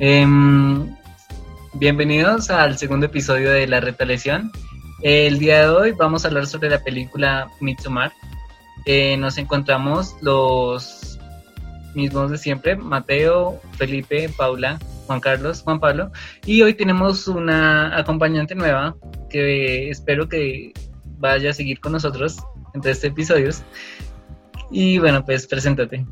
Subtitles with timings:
[0.00, 0.94] Em,
[1.74, 4.52] bienvenidos al segundo episodio de La Retaliación.
[5.02, 8.12] El día de hoy vamos a hablar sobre la película Midsommar.
[8.86, 11.18] Eh, nos encontramos los
[11.96, 16.12] mismos de siempre, Mateo, Felipe, Paula, Juan Carlos, Juan Pablo.
[16.46, 18.94] Y hoy tenemos una acompañante nueva
[19.28, 20.74] que espero que
[21.18, 22.36] vaya a seguir con nosotros
[22.72, 23.62] entre estos episodios.
[24.70, 26.06] Y bueno, pues preséntate.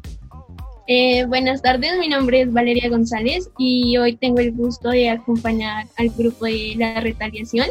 [0.89, 5.87] Eh, buenas tardes, mi nombre es Valeria González y hoy tengo el gusto de acompañar
[5.97, 7.67] al grupo de La Retaliación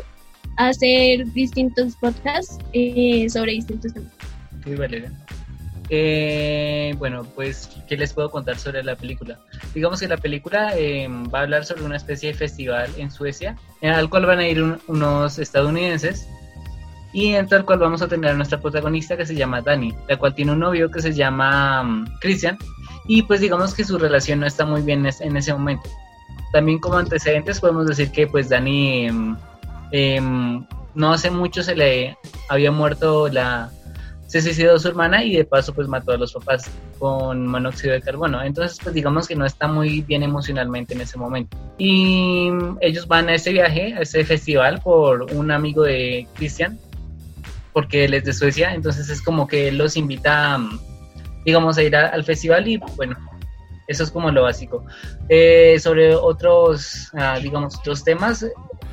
[0.57, 4.11] a hacer distintos podcasts eh, sobre distintos temas.
[4.65, 5.13] Sí, Valeria.
[5.89, 9.39] Eh, bueno, pues, ¿qué les puedo contar sobre la película?
[9.73, 10.73] Digamos que la película
[11.33, 14.61] va a hablar sobre una especie de festival en Suecia, al cual van a ir
[14.87, 16.27] unos estadounidenses
[17.15, 20.17] y entre el cual vamos a tener a nuestra protagonista que se llama Dani, la
[20.17, 22.57] cual tiene un novio que se llama um, Christian
[23.07, 25.89] y pues digamos que su relación no está muy bien en ese momento.
[26.51, 29.07] También como antecedentes podemos decir que pues Dani
[29.91, 32.17] em, no hace mucho se le
[32.49, 33.71] había muerto la
[34.27, 38.01] se suicidó su hermana y de paso pues mató a los papás con monóxido de
[38.01, 38.41] carbono.
[38.41, 41.55] Entonces pues digamos que no está muy bien emocionalmente en ese momento.
[41.77, 42.49] Y
[42.81, 46.79] ellos van a ese viaje, a ese festival por un amigo de Christian,
[47.71, 50.59] porque él es de Suecia, entonces es como que él los invita
[51.45, 53.15] digamos, a ir al festival y bueno,
[53.87, 54.85] eso es como lo básico.
[55.29, 58.45] Eh, sobre otros, ah, digamos, otros temas,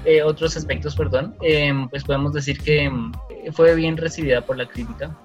[0.05, 3.12] eh, otros aspectos, perdón, em, pues podemos decir que em,
[3.53, 5.17] fue bien recibida por la crítica.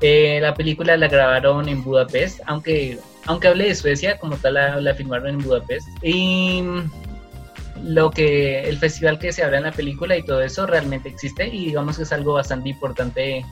[0.00, 4.80] Eh, la película la grabaron en Budapest, aunque, aunque hable de Suecia, como tal la,
[4.80, 5.88] la filmaron en Budapest.
[6.02, 6.64] Y
[7.82, 11.48] lo que el festival que se habla en la película y todo eso realmente existe
[11.48, 13.44] y digamos que es algo bastante importante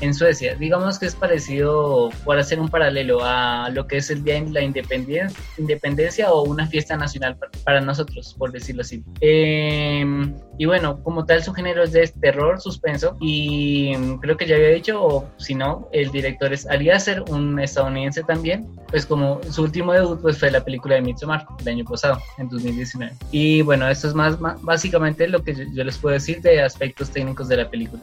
[0.00, 0.54] en Suecia.
[0.54, 4.50] Digamos que es parecido, por hacer un paralelo, a lo que es el Día de
[4.50, 5.28] la Independencia,
[5.58, 9.02] independencia o una fiesta nacional para nosotros, por decirlo así.
[9.20, 14.56] Em, y bueno, como tal, su género es de terror, suspenso, y creo que ya
[14.56, 19.40] había dicho, o si no, el director es Ali ser un estadounidense también, pues como
[19.50, 23.12] su último debut pues fue la película de Midsommar, el año pasado, en 2019.
[23.30, 27.48] Y bueno, esto es más, básicamente lo que yo les puedo decir de aspectos técnicos
[27.48, 28.02] de la película.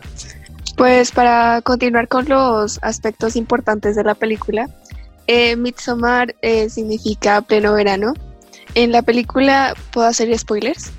[0.78, 4.70] Pues para continuar con los aspectos importantes de la película,
[5.26, 8.14] eh, Midsommar eh, significa pleno verano.
[8.76, 10.92] En la película, ¿puedo hacer spoilers?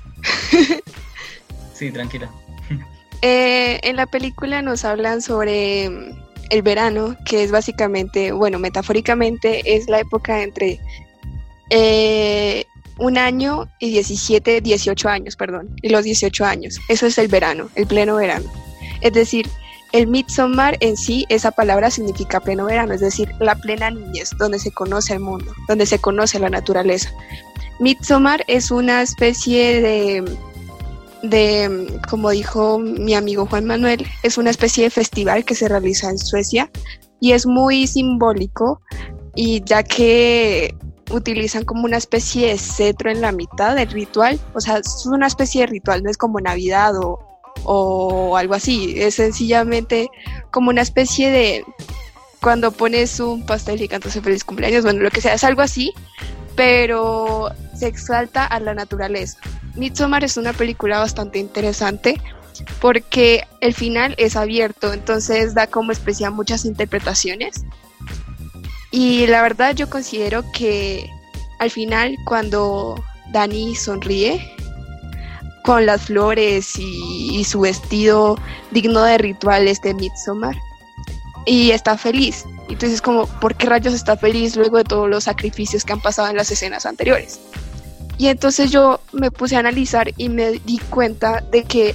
[1.73, 2.29] sí, tranquila.
[3.21, 9.75] Eh, en la película nos hablan sobre mm, el verano, que es básicamente, bueno, metafóricamente
[9.75, 10.79] es la época entre
[11.69, 12.63] eh,
[12.97, 16.79] un año y 17, 18 años, perdón, y los 18 años.
[16.87, 18.49] Eso es el verano, el pleno verano.
[19.01, 19.49] Es decir,
[19.91, 24.59] el Midsommar en sí, esa palabra significa pleno verano, es decir, la plena niñez, donde
[24.59, 27.11] se conoce el mundo, donde se conoce la naturaleza.
[27.79, 30.37] Midsommar es una especie de,
[31.23, 36.09] de, como dijo mi amigo Juan Manuel, es una especie de festival que se realiza
[36.09, 36.69] en Suecia
[37.19, 38.81] y es muy simbólico
[39.35, 40.75] y ya que
[41.11, 45.25] utilizan como una especie de cetro en la mitad del ritual, o sea, es una
[45.25, 47.28] especie de ritual, no es como Navidad o,
[47.63, 48.95] o algo así.
[48.97, 50.09] Es sencillamente
[50.51, 51.65] como una especie de
[52.41, 55.61] cuando pones un pastel y cantas el feliz cumpleaños, bueno, lo que sea, es algo
[55.61, 55.93] así,
[56.55, 59.37] pero se exalta a la naturaleza.
[59.75, 62.21] Midsommar es una película bastante interesante
[62.81, 67.63] porque el final es abierto, entonces da como especie a muchas interpretaciones.
[68.91, 71.09] Y la verdad yo considero que
[71.59, 74.55] al final cuando Dani sonríe,
[75.69, 78.39] con las flores y, su vestido
[78.71, 80.55] digno de rituales de Midsommar.
[81.45, 82.43] Y está feliz.
[82.67, 86.01] Y entonces como, ¿por qué rayos está feliz luego de todos los sacrificios que han
[86.01, 87.39] pasado en las escenas anteriores?
[88.17, 91.93] Y entonces yo me puse a analizar y me di cuenta de que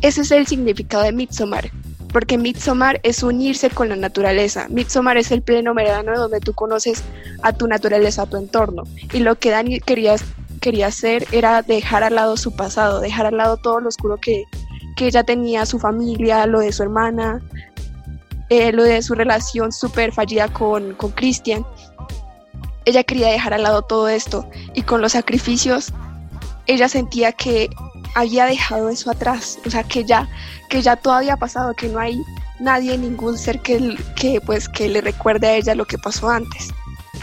[0.00, 1.70] ese es el significado de Midsommar.
[2.14, 4.66] Porque Midsommar es unirse con la naturaleza.
[4.70, 7.02] Midsommar es el pleno verano donde tú conoces
[7.42, 8.84] a tu naturaleza, a tu entorno.
[9.12, 10.16] Y lo que Dani quería
[10.60, 14.44] quería hacer era dejar al lado su pasado, dejar al lado todo lo oscuro que,
[14.96, 17.40] que ella tenía, su familia, lo de su hermana,
[18.48, 21.64] eh, lo de su relación súper fallida con, con Christian.
[22.84, 25.92] Ella quería dejar al lado todo esto y con los sacrificios
[26.66, 27.68] ella sentía que
[28.14, 30.28] había dejado eso atrás, o sea, que ya,
[30.68, 32.20] que ya todo había pasado, que no hay
[32.58, 36.70] nadie, ningún ser que, que, pues, que le recuerde a ella lo que pasó antes.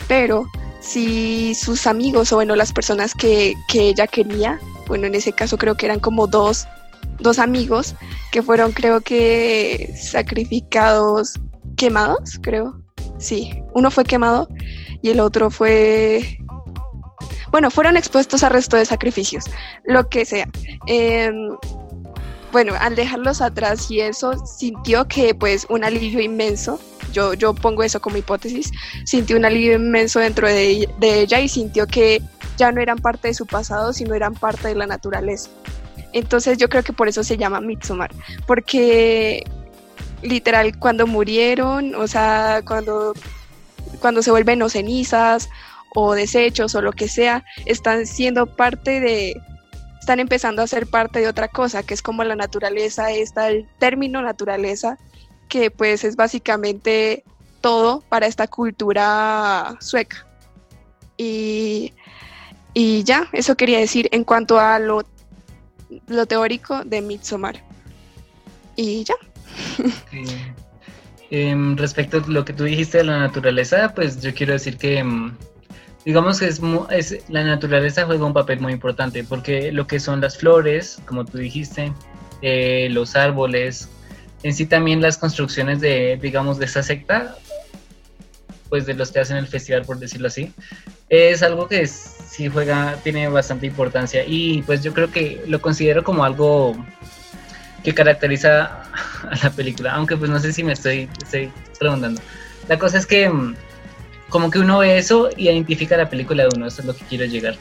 [0.08, 0.46] Pero
[0.80, 5.76] si sus amigos o bueno, las personas que, ella quería, bueno, en ese caso creo
[5.76, 6.68] que eran como dos,
[7.20, 7.96] dos amigos
[8.32, 11.40] que fueron creo que sacrificados,
[11.76, 12.82] quemados, creo.
[13.18, 14.48] Sí, uno fue quemado
[15.02, 16.38] y el otro fue...
[17.52, 19.46] bueno, fueron expuestos a resto de sacrificios,
[19.86, 20.48] lo que sea.
[20.86, 21.50] Em,
[22.52, 26.80] bueno, al dejarlos atrás y eso, sintió que pues un alivio inmenso,
[27.18, 28.72] yo, yo pongo eso como hipótesis,
[29.04, 32.22] sintió un alivio inmenso dentro de, de ella y sintió que
[32.58, 35.50] ya no eran parte de su pasado, sino eran parte de la naturaleza.
[36.14, 38.12] Entonces yo creo que por eso se llama Mitsumar,
[38.46, 39.44] porque
[40.22, 43.14] literal cuando murieron, o sea, cuando,
[44.00, 45.50] cuando se vuelven o cenizas
[45.96, 49.42] o desechos o lo que sea, están siendo parte de,
[50.00, 53.68] están empezando a ser parte de otra cosa, que es como la naturaleza, está el
[53.80, 54.98] término naturaleza,
[55.48, 57.24] que pues es básicamente
[57.62, 60.26] todo para esta cultura sueca.
[61.18, 61.94] Y,
[62.74, 65.04] y ya, eso quería decir en cuanto a lo,
[66.08, 67.64] lo teórico de Midsommar.
[68.76, 69.16] Y ya.
[71.30, 75.00] Em, respecto a lo que tú dijiste de la naturaleza, pues yo quiero decir que
[75.00, 75.36] em,
[76.06, 80.22] digamos que es, es, la naturaleza juega un papel muy importante porque lo que son
[80.22, 81.92] las flores, como tú dijiste,
[82.42, 83.90] eh, los árboles,
[84.44, 87.36] en sí también las construcciones de, digamos, de esa secta,
[88.70, 90.54] pues de los que hacen el festival, por decirlo así,
[91.10, 96.04] es algo que sí juega, tiene bastante importancia y pues yo creo que lo considero
[96.04, 96.76] como algo
[97.84, 98.64] que caracteriza
[99.32, 102.22] a la película, aunque pues no sé si me estoy, estoy preguntando.
[102.68, 103.56] La cosa es que mm,
[104.30, 107.06] como que uno ve eso y identifica la película de uno, eso es lo que
[107.06, 107.56] quiero llegar.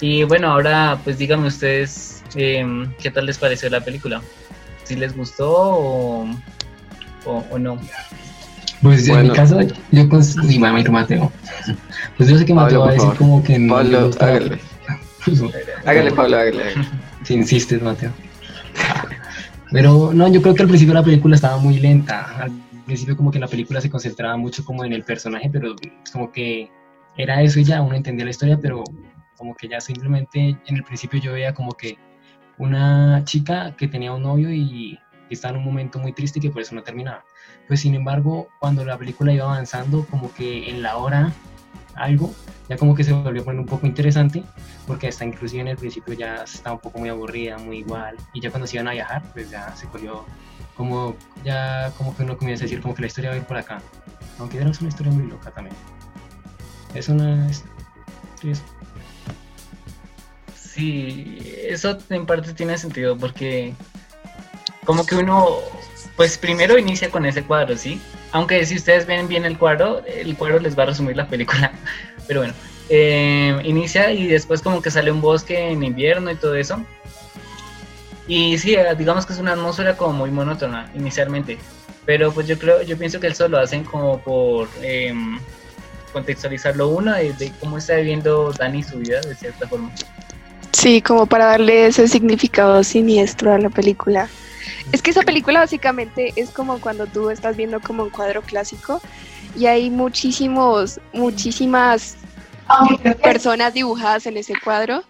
[0.00, 4.22] Y bueno, ahora pues díganme ustedes em, qué tal les pareció la película,
[4.86, 6.28] si les gustó o,
[7.24, 7.78] o, no.
[8.82, 9.58] Pues en mi caso,
[9.90, 11.32] yo con mi mamá Mateo.
[12.16, 13.74] Pues yo sé que Mateo va a decir como que no.
[13.76, 14.58] Pablo, hágale.
[15.84, 16.62] hágale, Pablo, hágale.
[17.24, 18.12] Si insistes, Mateo.
[19.72, 22.42] Pero no, yo creo que al principio la película estaba muy lenta.
[22.42, 22.52] Al
[22.84, 25.74] principio como que la película se concentraba mucho como en el personaje, pero
[26.12, 26.70] como que
[27.16, 28.84] era eso y ya, uno entendía la historia, pero
[29.36, 31.98] como que ya simplemente en el principio yo veía como que
[32.58, 34.98] una chica que tenía un novio y
[35.30, 37.24] estaba en un momento muy triste y que por eso no terminaba.
[37.68, 41.32] Pues sin embargo, cuando la película iba avanzando, como que en la hora
[41.94, 42.32] algo,
[42.68, 44.44] ya como que se volvió a poner un poco interesante,
[44.86, 48.40] porque hasta inclusive en el principio ya estaba un poco muy aburrida, muy igual, y
[48.40, 50.24] ya cuando se iban a viajar, pues ya se volvió
[50.76, 53.44] como, ya como que uno comienza a decir como que la historia va a ir
[53.44, 53.80] por acá,
[54.38, 55.74] aunque era una historia muy loca también.
[56.94, 57.48] Es una...
[60.76, 61.38] Sí,
[61.70, 63.72] eso en parte tiene sentido, porque
[64.84, 65.48] como que uno,
[66.16, 67.98] pues primero inicia con ese cuadro, ¿sí?
[68.32, 71.72] Aunque si ustedes ven bien el cuadro, el cuadro les va a resumir la película.
[72.26, 72.52] Pero bueno,
[72.90, 76.84] eh, inicia y después como que sale un bosque en invierno y todo eso.
[78.28, 81.56] Y sí, eh, digamos que es una atmósfera como muy monótona inicialmente.
[82.04, 85.14] Pero pues yo creo, yo pienso que eso lo hacen como por eh,
[86.12, 89.90] contextualizarlo uno de, de, cómo está viviendo Dani su vida de cierta forma.
[90.72, 94.28] Sí, como para darle ese significado siniestro a la película.
[94.92, 99.00] Es que esa película básicamente es como cuando tú estás viendo como un cuadro clásico
[99.56, 102.16] y hay muchísimos, muchísimas
[103.22, 105.02] personas dibujadas en ese cuadro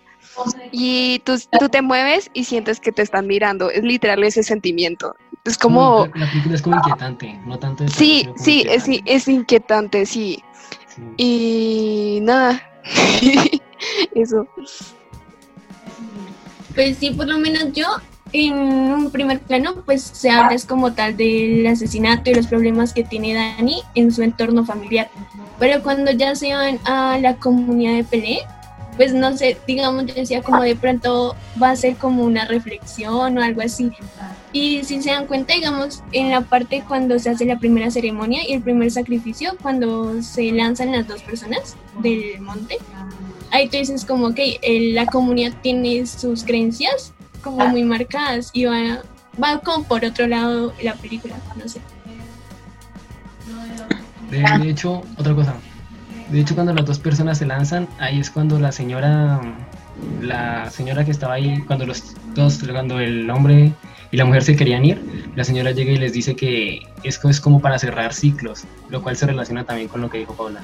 [0.70, 3.70] y tú, tú te mueves y sientes que te están mirando.
[3.70, 5.14] Es literal ese sentimiento.
[5.44, 6.08] Es como...
[6.14, 7.86] La película es como inquietante, no tanto...
[7.88, 10.42] sí, sí, es, es inquietante, sí.
[10.88, 11.02] sí.
[11.16, 12.60] Y nada,
[14.14, 14.46] eso.
[16.76, 17.86] Pues sí, por lo menos yo
[18.32, 22.92] en un primer plano, pues se habla es como tal del asesinato y los problemas
[22.92, 25.08] que tiene Dani en su entorno familiar.
[25.58, 28.40] Pero cuando ya se van a la comunidad de Pelé,
[28.96, 33.38] pues no sé, digamos, yo decía como de pronto va a ser como una reflexión
[33.38, 33.90] o algo así.
[34.52, 38.42] Y si se dan cuenta, digamos, en la parte cuando se hace la primera ceremonia
[38.46, 42.78] y el primer sacrificio, cuando se lanzan las dos personas del monte,
[43.50, 44.58] ahí tú dices como que
[44.94, 47.12] la comunidad tiene sus creencias
[47.42, 49.02] como muy marcadas y va,
[49.42, 51.80] va como por otro lado la película, no sé.
[54.30, 55.54] De hecho, otra cosa.
[56.30, 59.40] De hecho, cuando las dos personas se lanzan, ahí es cuando la señora,
[60.20, 63.72] la señora que estaba ahí, cuando los dos, cuando el hombre
[64.10, 67.40] y la mujer se querían ir, la señora llega y les dice que esto es
[67.40, 70.60] como para cerrar ciclos, lo cual se relaciona también con lo que dijo Paula.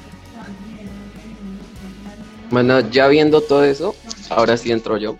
[2.52, 3.96] Bueno, ya viendo todo eso,
[4.30, 5.18] ahora sí entro yo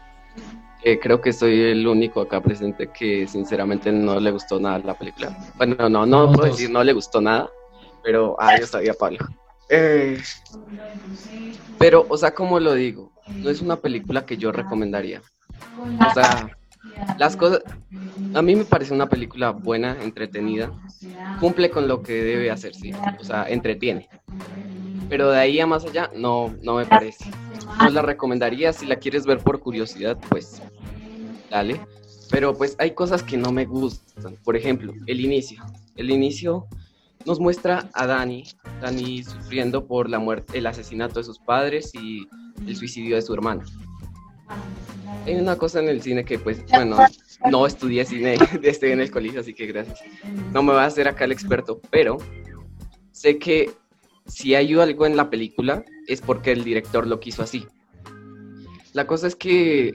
[1.01, 5.37] creo que soy el único acá presente que sinceramente no le gustó nada la película.
[5.57, 7.49] Bueno, no, no, puedo decir no le gustó nada,
[8.03, 9.19] pero ah, yo sabía Pablo.
[9.69, 10.21] Eh,
[11.79, 13.12] pero, o sea, como lo digo,
[13.43, 15.23] no es una película que yo recomendaría.
[16.09, 16.51] O sea,
[17.17, 17.62] las cosas,
[18.35, 20.73] a mí me parece una película buena, entretenida,
[21.39, 24.09] cumple con lo que debe hacer, sí, o sea, entretiene.
[25.12, 27.26] Pero de ahí a más allá, no, no me parece.
[27.78, 28.73] no la recomendaría.
[28.73, 30.62] Si la quieres ver por curiosidad, pues
[31.50, 31.78] dale.
[32.31, 34.38] Pero pues hay cosas que no me gustan.
[34.42, 35.62] Por ejemplo, el inicio.
[35.97, 36.66] El inicio
[37.26, 38.45] nos muestra a Dani,
[38.81, 42.26] Dani sufriendo por la muerte, el asesinato de sus padres y
[42.66, 43.64] el suicidio de su hermano.
[45.26, 46.97] Hay una cosa en el cine que pues, bueno,
[47.50, 50.00] no estudié cine, estoy en el colegio, así que gracias.
[50.54, 52.16] No me va a hacer acá el experto, pero
[53.11, 53.82] sé que
[54.26, 57.67] si hay algo en la película es porque el director lo quiso así.
[58.93, 59.95] La cosa es que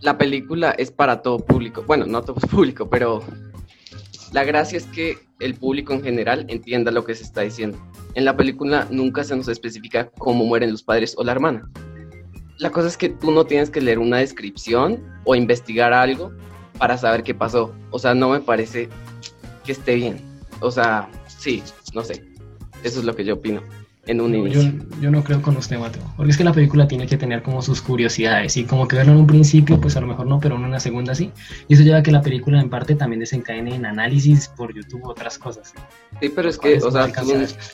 [0.00, 1.84] la película es para todo público.
[1.86, 3.22] Bueno, no todo público, pero
[4.32, 7.78] la gracia es que el público en general entienda lo que se está diciendo.
[8.14, 11.68] En la película nunca se nos especifica cómo mueren los padres o la hermana.
[12.58, 16.32] La cosa es que tú no tienes que leer una descripción o investigar algo
[16.78, 17.74] para saber qué pasó.
[17.90, 18.88] O sea, no me parece
[19.64, 20.18] que esté bien.
[20.60, 21.62] O sea, sí,
[21.94, 22.27] no sé.
[22.82, 23.62] Eso es lo que yo opino
[24.08, 24.72] en un inicio.
[25.00, 26.02] Yo, no creo con usted, Mateo.
[26.16, 29.12] Porque es que la película tiene que tener como sus curiosidades y como que verlo
[29.12, 31.30] en un principio, pues a lo mejor no, pero en una segunda sí.
[31.68, 35.04] Y eso lleva a que la película en parte también desencadene en análisis por YouTube
[35.04, 35.74] otras cosas.
[36.20, 37.08] Sí, pero es que, o sea,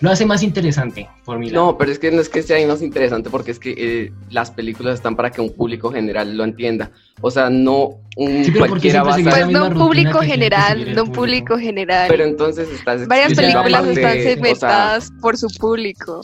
[0.00, 1.66] lo hace más interesante por mi lado.
[1.66, 4.50] No, pero es que no es que sea más interesante porque es que eh, las
[4.50, 6.90] películas están para que un público general lo entienda.
[7.20, 11.59] O sea, no un cualquiera va a Pues no un público general, no un público
[11.59, 12.06] general.
[12.09, 16.21] Pero entonces estás Varias películas están segmentadas por su público.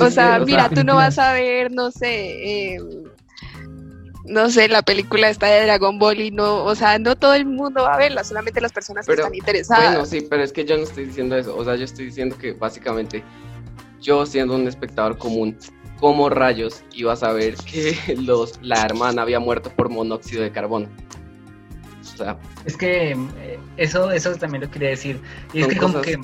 [0.00, 2.78] o sea, mira, tú no vas a ver, no sé, eh,
[4.24, 7.44] no sé, la película está de Dragon Ball y no, o sea, no todo el
[7.44, 9.90] mundo va a verla, solamente las personas que están interesadas.
[9.90, 12.36] Bueno, sí, pero es que yo no estoy diciendo eso, o sea, yo estoy diciendo
[12.38, 13.22] que básicamente
[14.00, 15.56] yo siendo un espectador común,
[16.04, 20.86] como rayos iba a saber que los, la hermana había muerto por monóxido de carbono?
[22.02, 25.18] O sea, es que eh, eso, eso también lo quería decir.
[25.54, 26.18] Y es que como que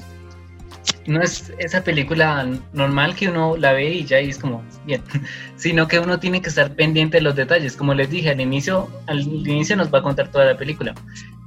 [1.07, 5.03] no es esa película normal que uno la ve y ya es como bien,
[5.57, 7.75] sino que uno tiene que estar pendiente de los detalles.
[7.75, 10.95] Como les dije al inicio, al inicio nos va a contar toda la película.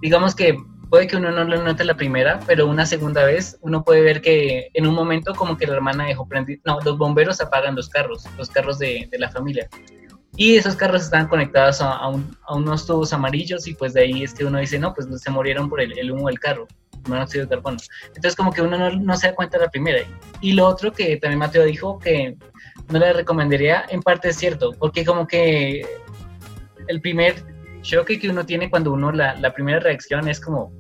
[0.02, 0.58] Digamos que
[0.94, 4.22] puede que uno no lo note la primera, pero una segunda vez uno puede ver
[4.22, 7.90] que en un momento como que la hermana dejó prendido, no, los bomberos apagan los
[7.90, 9.68] carros, los carros de, de la familia.
[10.38, 14.36] Y esos carros están conectados a, a, unos tubos amarillos y pues de ahí es
[14.36, 16.68] que uno dice, no, pues se murieron por el, el humo del carro
[17.08, 17.78] monóxido de carbono.
[18.10, 20.06] Entonces como que uno no, no, se da cuenta la primera.
[20.42, 22.38] Y lo otro que también Mateo dijo que
[22.90, 25.88] no le recomendaría, en parte es cierto, porque como que
[26.88, 27.34] el primer
[27.82, 30.72] choque que uno tiene cuando uno, la, la primera reacción es como,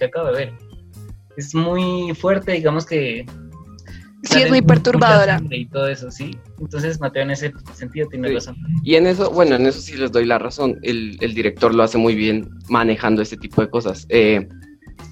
[0.00, 0.52] que acabo de ver?
[1.36, 3.24] Es muy fuerte, digamos que...
[4.22, 5.40] Sí, es muy perturbadora.
[5.50, 6.36] Y todo eso, sí.
[6.58, 8.54] Entonces Mateo en ese sentido tiene razón.
[8.84, 10.78] Y en eso, bueno, en eso sí les doy la razón.
[10.82, 14.06] El, el director lo hace muy bien manejando este tipo de cosas.
[14.10, 14.46] Eh,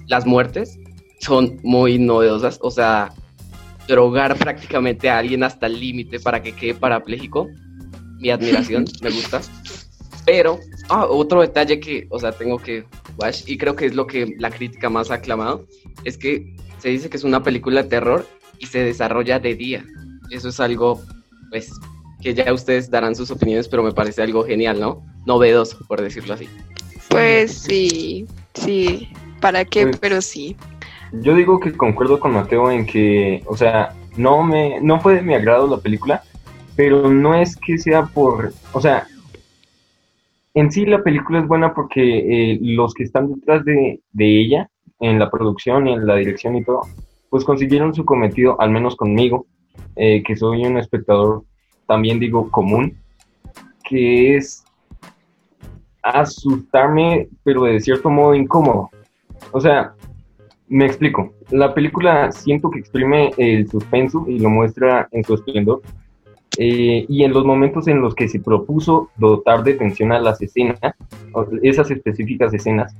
[0.07, 0.77] las muertes
[1.21, 3.11] son muy novedosas, o sea,
[3.87, 7.49] drogar prácticamente a alguien hasta el límite para que quede parapléjico,
[8.19, 9.41] mi admiración, me gusta.
[10.25, 12.85] Pero, ah, otro detalle que, o sea, tengo que,
[13.45, 15.65] y creo que es lo que la crítica más ha aclamado,
[16.03, 18.25] es que se dice que es una película de terror
[18.59, 19.85] y se desarrolla de día.
[20.31, 21.01] Eso es algo,
[21.49, 21.71] pues,
[22.21, 25.03] que ya ustedes darán sus opiniones, pero me parece algo genial, ¿no?
[25.25, 26.47] Novedoso, por decirlo así.
[27.09, 29.09] Pues sí, sí.
[29.41, 29.87] ¿Para qué?
[29.87, 30.55] Pues, pero sí.
[31.11, 35.21] Yo digo que concuerdo con Mateo en que, o sea, no me, no fue de
[35.21, 36.23] mi agrado la película,
[36.75, 39.07] pero no es que sea por, o sea,
[40.53, 45.19] en sí la película es buena porque eh, los que están detrás de, ella, en
[45.19, 46.81] la producción en la dirección y todo,
[47.29, 49.45] pues consiguieron su cometido, al menos conmigo,
[49.95, 51.43] eh, que soy un espectador,
[51.87, 52.97] también digo común,
[53.83, 54.63] que es
[56.03, 58.89] asustarme, pero de cierto modo incómodo.
[59.51, 59.93] O sea,
[60.67, 61.33] me explico.
[61.49, 65.81] La película siento que exprime el suspenso y lo muestra en su esplendor.
[66.61, 70.41] Eh, y en los momentos en los que se propuso dotar de tensión a las
[70.41, 70.77] escenas,
[71.63, 72.93] esas específicas escenas,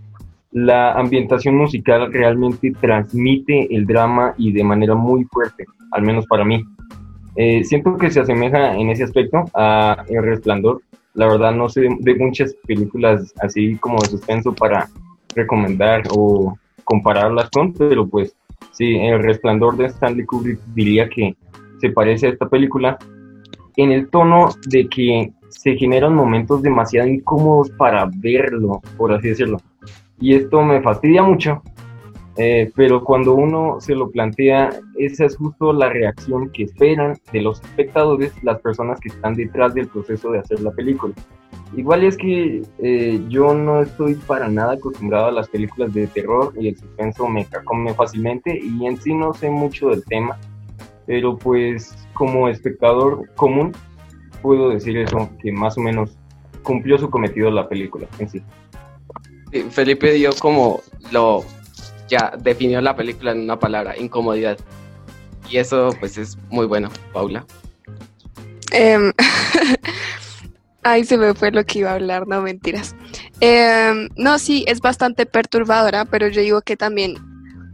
[0.53, 6.45] la ambientación musical realmente transmite el drama y de manera muy fuerte, al menos para
[6.45, 6.63] mí.
[7.35, 10.81] Eh, siento que se asemeja en ese aspecto a El Resplandor.
[11.13, 14.87] La verdad no sé de muchas películas así como de suspenso para
[15.35, 18.33] recomendar o compararlas con, pero pues
[18.71, 21.35] sí, El Resplandor de Stanley Kubrick diría que
[21.81, 22.97] se parece a esta película
[23.79, 29.57] en el tono de que se generan momentos demasiado incómodos para verlo, por así decirlo.
[30.19, 31.63] Y esto me fastidia mucho,
[32.35, 37.41] eh, pero cuando uno se lo plantea, esa es justo la reacción que esperan de
[37.41, 41.13] los espectadores, las personas que están detrás del proceso de hacer la película.
[41.77, 46.51] Igual es que eh, yo no estoy para nada acostumbrado a las películas de terror
[46.59, 50.37] y el suspenso me come fácilmente y en sí no sé mucho del tema,
[51.09, 53.71] pero pues como espectador común
[54.43, 56.11] puedo decir eso, que más o menos
[56.61, 58.43] cumplió su cometido la película en sí.
[59.71, 61.43] Felipe dio como lo,
[62.07, 64.59] ya definió la película en una palabra, incomodidad.
[65.49, 67.43] Y eso pues es muy bueno, Paula.
[68.71, 69.11] Em,
[70.83, 72.95] ay, se me fue lo que iba a hablar, no mentiras.
[73.39, 77.15] Em, no, sí, es bastante perturbadora, pero yo digo que también,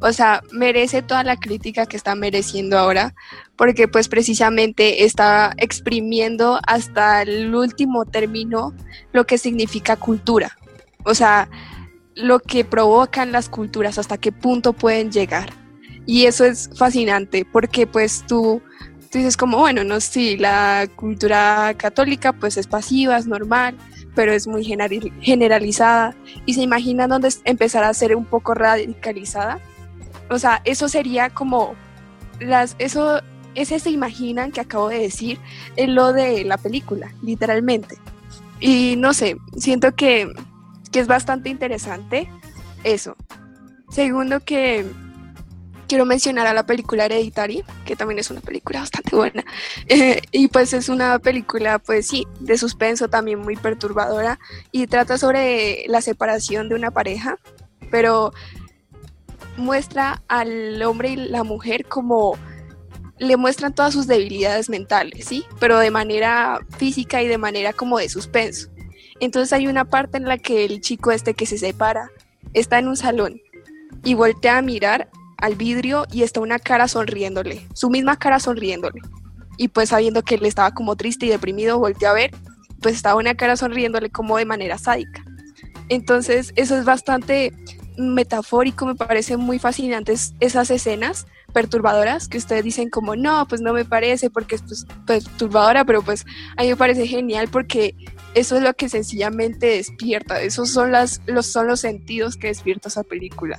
[0.02, 3.16] o sea, merece toda la crítica que está mereciendo ahora,
[3.56, 8.74] porque pues precisamente está exprimiendo hasta el último término
[9.14, 10.58] lo que significa cultura.
[11.04, 11.50] O sea,
[12.16, 15.52] lo que provocan las culturas, hasta qué punto pueden llegar.
[16.06, 18.62] Y eso es fascinante, porque pues tú
[19.16, 23.78] tú dices como, bueno, no, sí, la cultura católica pues es pasiva, es normal,
[24.14, 26.14] pero es muy generalizada
[26.46, 29.62] y se imagina dónde empezará a ser un poco radicalizada.
[30.30, 31.76] O sea, eso sería como
[32.40, 33.22] las, eso,
[33.54, 35.40] ese se imaginan que acabo de decir
[35.76, 37.98] en lo de la película, literalmente.
[38.60, 40.32] Y no sé, siento que,
[40.92, 42.30] que es bastante interesante
[42.84, 43.16] eso.
[43.90, 44.86] Segundo que
[45.88, 49.44] quiero mencionar a la película Hereditary, que también es una película bastante buena.
[50.32, 54.40] Y pues es una película, pues sí, de suspenso también muy perturbadora
[54.72, 57.38] y trata sobre la separación de una pareja,
[57.92, 58.34] pero
[59.58, 62.38] muestra al hombre y la mujer como
[63.18, 65.46] le muestran todas sus debilidades mentales, ¿sí?
[65.60, 68.70] Pero de manera física y de manera como de suspenso.
[69.20, 72.10] Entonces hay una parte en la que el chico este que se separa
[72.54, 73.42] está en un salón
[74.04, 79.02] y voltea a mirar al vidrio y está una cara sonriéndole, su misma cara sonriéndole.
[79.58, 82.32] Y pues sabiendo que él estaba como triste y deprimido, volteó a ver,
[82.82, 85.24] pues estaba una cara sonriéndole como de manera sádica.
[85.88, 87.54] Entonces eso es bastante
[87.98, 93.72] metafórico, me parece muy fascinantes esas escenas perturbadoras que ustedes dicen como no, pues no
[93.72, 96.26] me parece porque es pues, perturbadora, pero pues
[96.58, 97.96] a mí me parece genial porque
[98.34, 102.90] eso es lo que sencillamente despierta, esos son, las, los, son los sentidos que despierta
[102.90, 103.58] esa película.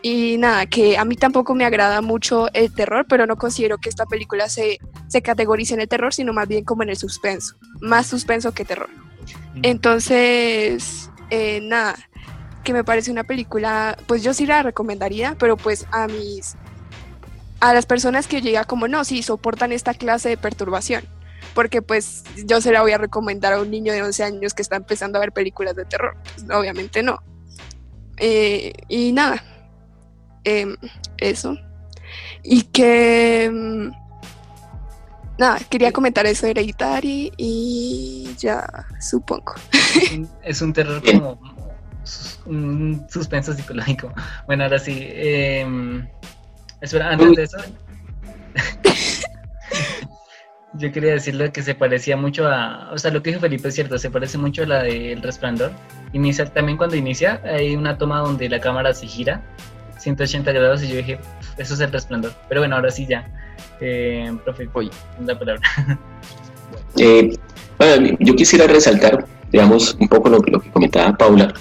[0.00, 3.88] Y nada, que a mí tampoco me agrada mucho el terror, pero no considero que
[3.88, 7.56] esta película se, se categorice en el terror, sino más bien como en el suspenso.
[7.80, 8.90] Más suspenso que terror.
[9.62, 11.96] Entonces, eh, nada,
[12.64, 16.56] que me parece una película, pues yo sí la recomendaría, pero pues a mis,
[17.60, 21.04] a las personas que llega como, no, sí, soportan esta clase de perturbación.
[21.54, 24.62] Porque pues yo se la voy a recomendar a un niño de 11 años que
[24.62, 26.16] está empezando a ver películas de terror.
[26.34, 27.22] Pues, obviamente no.
[28.16, 29.40] Eh, y nada,
[30.44, 30.76] Em,
[31.16, 31.56] eso.
[32.42, 33.44] Y que...
[33.44, 33.92] Em,
[35.38, 39.54] nada, quería comentar eso de Hereditary y ya, supongo.
[40.42, 41.40] Es un terror como
[42.46, 44.12] un suspenso psicológico.
[44.46, 44.98] Bueno, ahora sí.
[45.00, 45.66] Eh,
[46.80, 47.58] espera, antes de eso.
[50.74, 52.90] yo quería decirle que se parecía mucho a.
[52.92, 55.22] O sea, lo que dijo Felipe es cierto, se parece mucho a la de El
[55.22, 55.72] Resplandor.
[56.12, 59.42] Inicia, también cuando inicia, hay una toma donde la cámara se gira
[59.98, 61.18] 180 grados y yo dije,
[61.56, 62.32] eso es el resplandor.
[62.48, 63.26] Pero bueno, ahora sí ya.
[63.80, 64.90] Eh, profe, voy,
[65.24, 65.62] la palabra.
[66.96, 67.36] Eh,
[67.76, 71.52] bueno, yo quisiera resaltar, digamos, un poco lo, lo que comentaba Paula,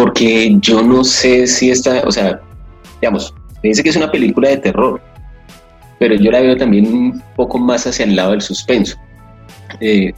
[0.00, 2.40] porque yo no sé si esta, o sea,
[3.02, 4.98] digamos, me dice que es una película de terror,
[5.98, 8.96] pero yo la veo también un poco más hacia el lado del suspenso.
[9.78, 10.14] Eh,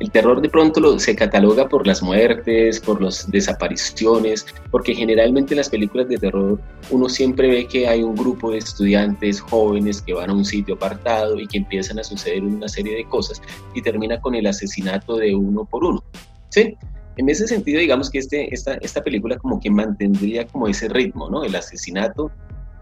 [0.00, 5.58] el terror de pronto se cataloga por las muertes, por las desapariciones, porque generalmente en
[5.58, 10.12] las películas de terror uno siempre ve que hay un grupo de estudiantes jóvenes que
[10.12, 13.40] van a un sitio apartado y que empiezan a suceder una serie de cosas
[13.74, 16.04] y termina con el asesinato de uno por uno.
[16.50, 16.76] ¿Sí?
[17.16, 21.28] En ese sentido, digamos que este, esta, esta película como que mantendría como ese ritmo,
[21.28, 21.44] ¿no?
[21.44, 22.30] El asesinato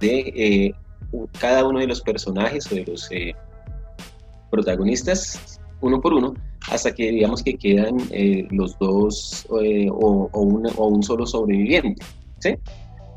[0.00, 0.74] de eh,
[1.38, 3.34] cada uno de los personajes o de los eh,
[4.50, 6.34] protagonistas uno por uno,
[6.70, 12.04] hasta que digamos que quedan eh, los dos eh, o, o, un solo sobreviviente.
[12.38, 12.56] ¿sí?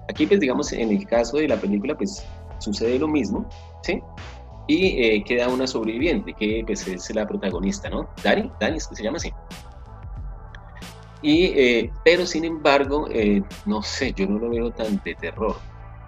[0.10, 2.26] Aquí, pues digamos, en el caso de la película, pues
[2.60, 3.48] sucede lo mismo,
[3.82, 4.02] ¿sí?
[4.68, 8.08] Y eh, queda una sobreviviente, que pues es la protagonista, ¿no?
[8.24, 9.32] Dani, Dani se llama así.
[11.24, 13.08] Y, pero sin embargo,
[13.66, 15.56] no sé, yo no lo veo tan de terror.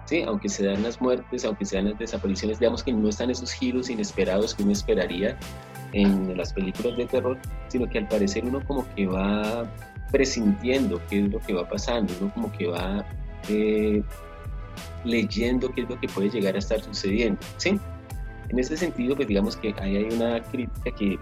[0.06, 0.22] ¿sí?
[0.22, 3.52] Aunque se dan las muertes, aunque se dan las desapariciones, digamos que no están esos
[3.52, 5.38] giros inesperados que uno esperaría
[5.92, 9.70] en las películas de terror, sino que al parecer uno como que va
[10.10, 13.04] presintiendo qué es lo que va pasando, uno como que va
[13.48, 14.02] eh,
[15.04, 17.78] leyendo qué es lo que puede llegar a estar sucediendo, ¿sí?
[18.48, 21.18] En ese sentido, pues digamos que ahí hay una crítica que,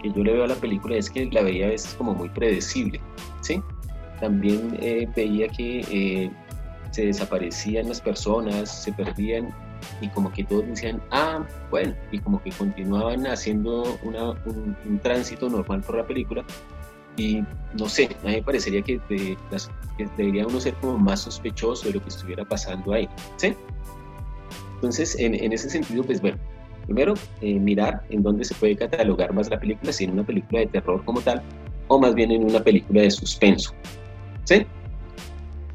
[0.00, 2.28] que yo le veo a la película, es que la veía a veces como muy
[2.28, 3.00] predecible,
[3.40, 3.62] ¿sí?
[4.20, 6.30] También eh, veía que eh,
[6.90, 9.54] se desaparecían las personas, se perdían
[10.00, 15.48] y como que todos decían, ah, bueno, y como que continuaban haciendo una, un, tránsito
[15.48, 16.44] normal por la película.
[17.16, 17.42] Y
[17.78, 19.00] no sé, a mí me parecería que,
[20.16, 23.08] debería uno ser como más sospechoso de lo que estuviera pasando ahí.
[23.36, 23.54] ¿sí?
[24.76, 26.38] Entonces, en, en ese sentido, pues bueno,
[26.90, 30.58] primero, eh, mirar en dónde se puede catalogar más la película, si en una película
[30.58, 31.40] de terror como tal,
[31.86, 33.72] o más bien en una película de suspenso.
[34.42, 34.66] ¿Sí?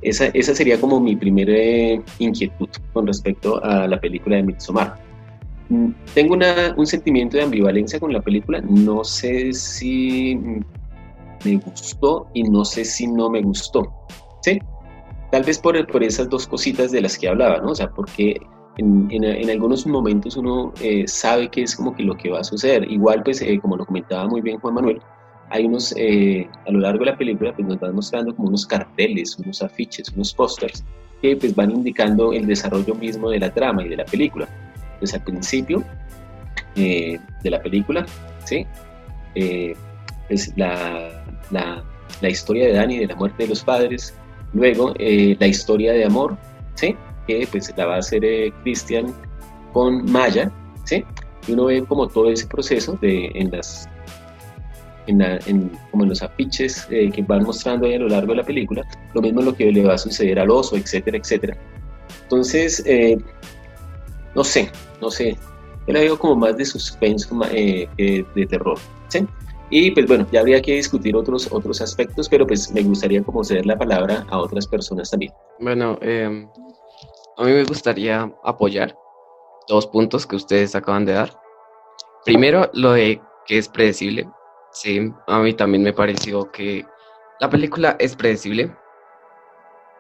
[0.01, 4.97] Esa, esa sería como mi primera inquietud con respecto a la película de Midsommar.
[5.69, 8.59] Mm, tengo una, un sentimiento de ambivalencia con la película.
[8.59, 10.37] No sé si
[11.45, 13.89] me gustó y no sé si no me gustó.
[14.41, 14.59] ¿Sí?
[15.31, 17.71] Tal vez por, por esas dos cositas de las que hablaba, ¿no?
[17.71, 18.37] O sea, porque
[18.77, 22.43] en, en, algunos momentos uno eh, sabe que es como que lo que va a
[22.43, 22.89] suceder.
[22.91, 25.01] Igual, pues, eh, como lo comentaba muy bien Juan Manuel,
[25.49, 28.65] hay unos, eh, a lo largo de la película, pues nos van mostrando como unos
[28.65, 30.83] carteles, unos afiches, unos pósters,
[31.21, 34.47] que pues van indicando el desarrollo mismo de la trama y de la película.
[34.99, 35.83] Pues al principio
[36.75, 38.05] eh, de la película,
[38.43, 38.65] ¿sí?
[39.35, 39.73] Eh,
[40.29, 41.83] es la, la,
[42.21, 44.15] la, historia de Dani, de la muerte de los padres,
[44.53, 46.37] luego la historia de amor,
[46.73, 46.95] ¿sí?
[47.27, 48.21] Que pues la va a hacer
[48.63, 49.13] Christian
[49.73, 50.51] con Maya,
[50.85, 51.03] ¿sí?
[51.47, 53.89] Y uno ve como todo ese proceso de, en las
[55.07, 58.43] en, como en los afiches eh, que van mostrando ahí a lo largo de la
[58.43, 58.83] película,
[59.13, 61.57] lo mismo lo que le va a suceder al oso, etcétera, etcétera.
[62.23, 63.17] Entonces, eh,
[64.33, 65.37] no sé, no sé,
[65.87, 69.27] yo la veo como más de suspenso eh, de terror, ¿sí?
[69.69, 73.43] Y pues bueno, ya habría que discutir otros, otros aspectos, pero pues me gustaría como
[73.43, 75.31] ceder la palabra a otras personas también.
[75.59, 76.47] Bueno, em,
[77.37, 78.97] a mí me gustaría apoyar
[79.67, 81.39] dos puntos que ustedes acaban de dar.
[82.23, 84.29] Primero, lo de que es predecible.
[84.71, 86.85] Sí, a mí también me pareció que
[87.39, 88.75] la película es predecible.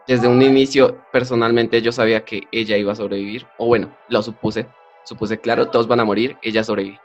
[0.07, 4.67] Desde un inicio, personalmente, yo sabía que ella iba a sobrevivir, o bueno, lo supuse,
[5.03, 6.99] supuse, claro, todos van a morir, ella sobrevive.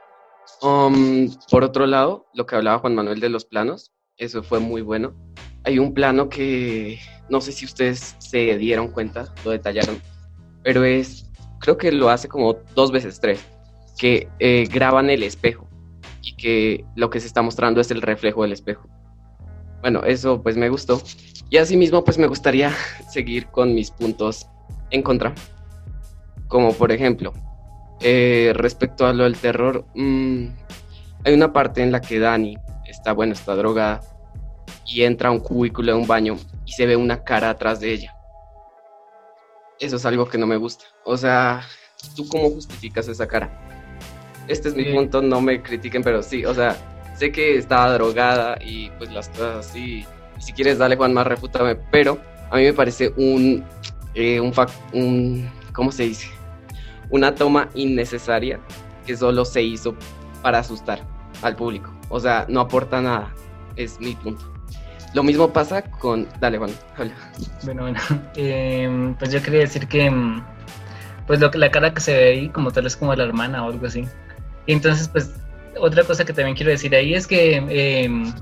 [0.62, 4.82] Um, por otro lado, lo que hablaba Juan Manuel de los planos, eso fue muy
[4.82, 5.14] bueno.
[5.64, 6.98] Hay un plano que
[7.30, 10.00] no sé si ustedes se dieron cuenta, lo detallaron,
[10.62, 13.44] pero es, creo que lo hace como dos veces tres,
[13.98, 15.68] que eh, graban el espejo
[16.22, 18.88] y que lo que se está mostrando es el reflejo del espejo.
[19.80, 21.00] Bueno, eso pues me gustó.
[21.48, 22.72] Y asimismo pues me gustaría
[23.10, 24.46] seguir con mis puntos
[24.90, 25.34] en contra.
[26.48, 27.32] Como por ejemplo,
[28.00, 30.46] eh, respecto a lo del terror, mm,
[31.24, 32.56] hay una parte en la que Dani
[32.88, 34.00] está, bueno, está drogada
[34.86, 37.92] y entra a un cubículo de un baño y se ve una cara atrás de
[37.92, 38.14] ella.
[39.80, 40.84] Eso es algo que no me gusta.
[41.04, 41.62] O sea,
[42.14, 43.70] ¿tú cómo justificas esa cara?
[44.50, 46.76] este es mi punto, no me critiquen, pero sí, o sea,
[47.16, 50.04] sé que estaba drogada y pues las cosas así.
[50.38, 52.18] Y si quieres, dale Juan, más refútame, pero
[52.50, 53.64] a mí me parece un,
[54.14, 54.52] eh, un,
[54.92, 56.28] un, ¿cómo se dice?
[57.10, 58.60] Una toma innecesaria
[59.06, 59.94] que solo se hizo
[60.42, 61.06] para asustar
[61.42, 61.92] al público.
[62.08, 63.32] O sea, no aporta nada,
[63.76, 64.52] es mi punto.
[65.14, 66.28] Lo mismo pasa con...
[66.40, 66.70] Dale, Juan.
[67.64, 67.98] Bueno, bueno.
[68.36, 70.06] Em, pues yo quería decir que...
[70.06, 70.42] Em,
[71.26, 73.64] pues lo que la cara que se ve ahí como tal es como la hermana
[73.64, 74.04] o algo así.
[74.66, 75.32] Y entonces, pues,
[75.78, 78.32] otra cosa que también quiero decir ahí es que em,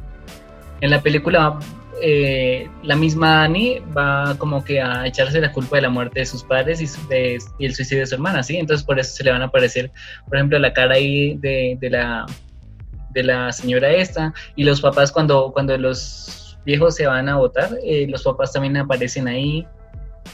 [0.81, 1.59] en la película
[2.00, 6.26] eh, la misma Annie va como que a echarse la culpa de la muerte de
[6.26, 8.57] sus padres y, el suicidio de su hermana, ¿sí?
[8.57, 9.90] Entonces por eso se le van a aparecer,
[10.26, 12.24] por ejemplo, la cara ahí de, la,
[13.11, 17.70] de la señora esta y los papás cuando, cuando los viejos se van a votar,
[17.83, 19.66] eh, los papás también aparecen ahí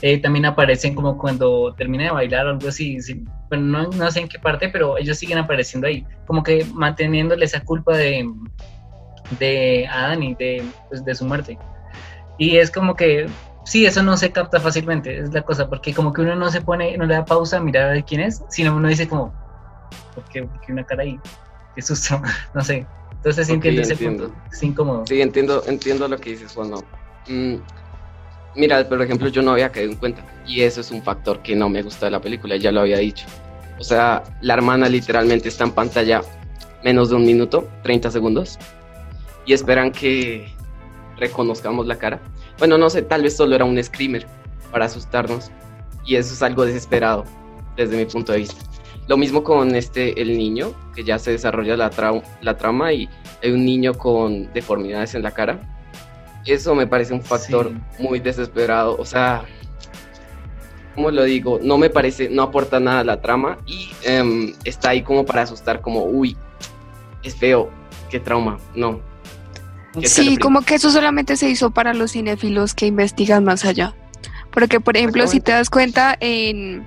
[0.03, 2.99] eh, también aparecen como cuando termina de bailar o algo así,
[3.49, 7.45] bueno, no, no, sé en qué parte, pero ellos siguen apareciendo ahí, como que manteniéndole
[7.45, 8.29] esa culpa de,
[9.39, 11.59] de Adán y de, pues, de su muerte.
[12.39, 13.27] Y es como que,
[13.65, 16.61] sí, eso no se capta fácilmente, es la cosa, porque como que uno no se
[16.61, 19.33] pone, no le da pausa a mirar a quién es, sino uno dice como,
[20.15, 21.19] ¿por qué, una cara ahí?
[21.75, 22.21] Qué susto,
[22.55, 22.87] no sé.
[23.25, 25.05] Entonces sí entiendo ese punto, es incómodo.
[25.07, 26.73] Sí, entiendo, entiendo lo que dices, Juan.
[27.27, 27.57] Mm,
[28.57, 31.57] Mira, por ejemplo, yo no había caído en cuenta y eso es un factor que
[31.57, 33.27] no me gusta de la película, ya lo había dicho.
[33.81, 36.23] O sea, la hermana literalmente está en pantalla
[36.85, 38.59] menos de un minuto, 30 segundos,
[39.45, 40.53] y esperan que
[41.17, 42.21] reconozcamos la cara.
[42.59, 44.27] Bueno, no sé, tal vez solo era un screamer
[44.71, 45.51] para asustarnos
[46.05, 47.25] y eso es algo desesperado
[47.77, 48.63] desde mi punto de vista.
[49.07, 51.91] Lo mismo con este, el niño, que ya se desarrolla la,
[52.41, 53.09] la trama y
[53.43, 55.61] hay un niño con deformidades en la cara
[56.47, 58.97] eso me parece un factor muy desesperado.
[58.99, 59.45] O sea,
[60.95, 61.59] ¿cómo lo digo?
[61.63, 65.43] No me parece, no aporta nada a la trama y em, está ahí como para
[65.43, 66.37] asustar, como, uy,
[67.23, 67.71] es feo,
[68.11, 68.59] qué trauma.
[68.75, 69.01] No.
[70.03, 73.95] sí, como que eso solamente se hizo para los cinéfilos que investigan más allá.
[74.51, 76.87] Porque, por ejemplo, si te das cuenta, en,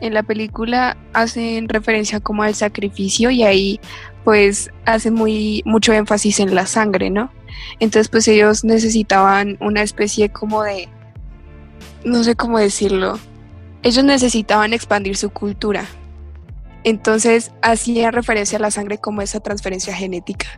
[0.00, 3.80] en la película hacen referencia como al sacrificio y ahí
[4.24, 7.32] pues hacen muy mucho énfasis en la sangre, ¿no?
[7.78, 10.88] Entonces pues ellos necesitaban una especie como de
[12.04, 13.18] no sé cómo decirlo.
[13.82, 15.86] Ellos necesitaban expandir su cultura.
[16.84, 20.48] Entonces hacía referencia a la sangre como esa transferencia genética.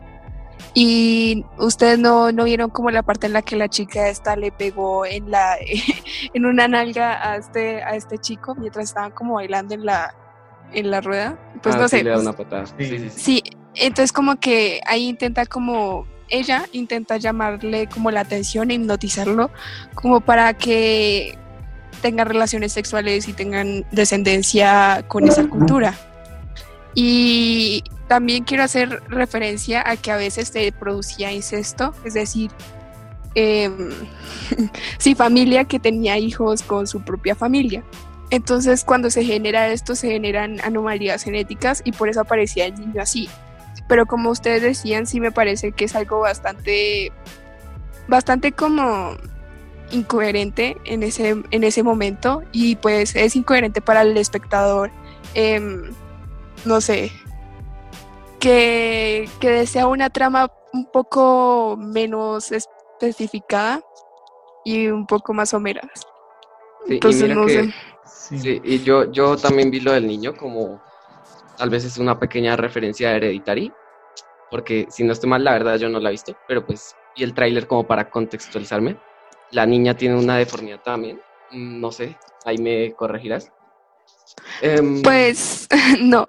[0.73, 4.51] Y ustedes no, no vieron como la parte en la que la chica esta le
[4.51, 5.55] pegó en la
[6.33, 10.15] en una nalga a este a este chico mientras estaban como bailando en la
[10.73, 11.37] en la rueda.
[11.61, 12.03] Pues Ah, no sí, sé.
[12.03, 12.65] le da pues, una patada.
[12.65, 13.09] Sí, sí, sí.
[13.09, 13.43] Sí,
[13.75, 19.51] entonces como que ahí intenta como ella intenta llamarle como la atención e hipnotizarlo
[19.93, 21.37] como para que
[22.01, 25.93] tengan relaciones sexuales y tengan descendencia con esa cultura.
[26.95, 32.51] Y también quiero hacer referencia a que a veces se producía incesto, es decir,
[33.33, 33.89] em,
[34.99, 37.83] sí, familia que tenía hijos con su propia familia.
[38.29, 43.01] Entonces, cuando se genera esto, se generan anomalías genéticas y por eso aparecía el niño
[43.01, 43.29] así.
[43.87, 47.11] Pero como ustedes decían, sí me parece que es algo bastante,
[48.07, 49.17] bastante como
[49.89, 54.91] incoherente en ese, en ese momento y pues es incoherente para el espectador,
[55.33, 55.89] em,
[56.63, 57.11] no sé,
[58.43, 63.81] que, que desea una trama un poco menos especificada
[64.65, 65.51] y un poco más.
[65.51, 65.55] Sí,
[66.87, 67.73] y Entonces, no que- sé.
[68.05, 68.39] Sí.
[68.39, 70.81] Sí, y yo, yo también vi lo del niño como
[71.57, 73.71] tal vez es una pequeña referencia a Hereditary,
[74.49, 77.23] porque si no estoy mal, la verdad yo no la he visto, pero pues vi
[77.23, 78.97] el tráiler como para contextualizarme.
[79.51, 81.17] La niña tiene una deformidad también,
[81.51, 83.51] mm, no sé, ahí me corregirás.
[84.61, 85.67] Em, Pues
[86.01, 86.27] no,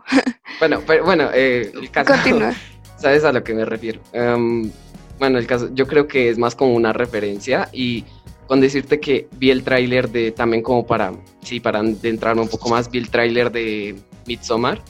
[0.58, 2.52] bueno, pero bueno, eh, el caso, continúa.
[2.96, 4.00] ¿sabes a lo que me refiero?
[4.12, 4.70] Em,
[5.18, 8.04] bueno, el caso, yo creo que es más como una referencia y
[8.46, 11.12] con decirte que vi el tráiler de, también como para,
[11.42, 14.80] sí, para adentrarme un poco más, vi el tráiler de Midsommar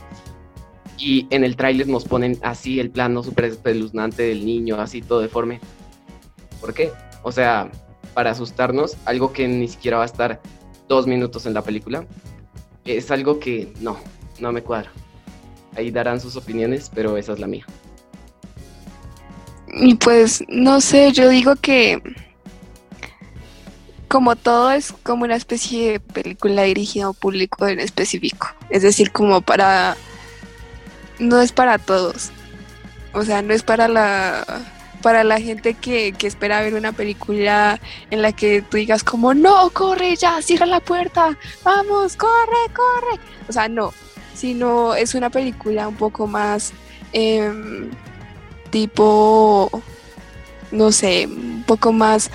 [0.99, 5.21] y en el tráiler nos ponen así el plano súper espeluznante del niño, así todo
[5.21, 5.61] deforme.
[6.61, 6.91] ¿Por qué?
[7.23, 7.71] O sea,
[8.15, 10.41] para asustarnos, algo que ni siquiera va a estar
[10.89, 12.07] dos minutos en la película,
[12.85, 13.97] es algo que no,
[14.39, 14.91] no me cuadra.
[15.77, 17.67] Ahí darán sus opiniones, pero esa es la mía.
[19.69, 22.01] Y pues, no sé, yo digo que
[24.09, 28.49] como todo es como una especie de película dirigida a un público en específico.
[28.71, 29.97] Es decir, como para...
[31.19, 32.31] No es para todos.
[33.13, 34.45] O sea, no es para la
[35.05, 37.79] para la gente que, que espera ver una película
[38.11, 43.21] en la que tú digas como, no, corre ya, cierra la puerta, vamos, corre, corre.
[43.47, 43.93] O sea, no,
[44.35, 46.73] sino es una película un poco más
[47.13, 47.91] em,
[48.71, 49.71] tipo,
[50.73, 52.31] no sé, un poco más,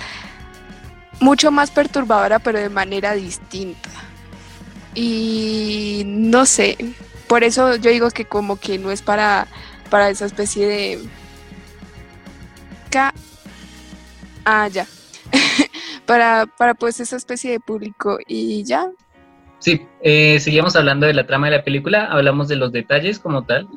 [1.20, 3.90] mucho más perturbadora, pero de manera distinta.
[4.94, 6.76] Y no sé,
[7.28, 9.46] por eso yo digo que como que no es para,
[9.90, 11.00] para esa especie de...
[12.90, 13.14] Ca-
[14.44, 14.86] Ah, ya.
[16.06, 18.90] para, para pues esa especie de público y ya.
[19.60, 23.44] Sí, eh, seguimos hablando de la trama de la película, hablamos de los detalles como
[23.44, 23.68] tal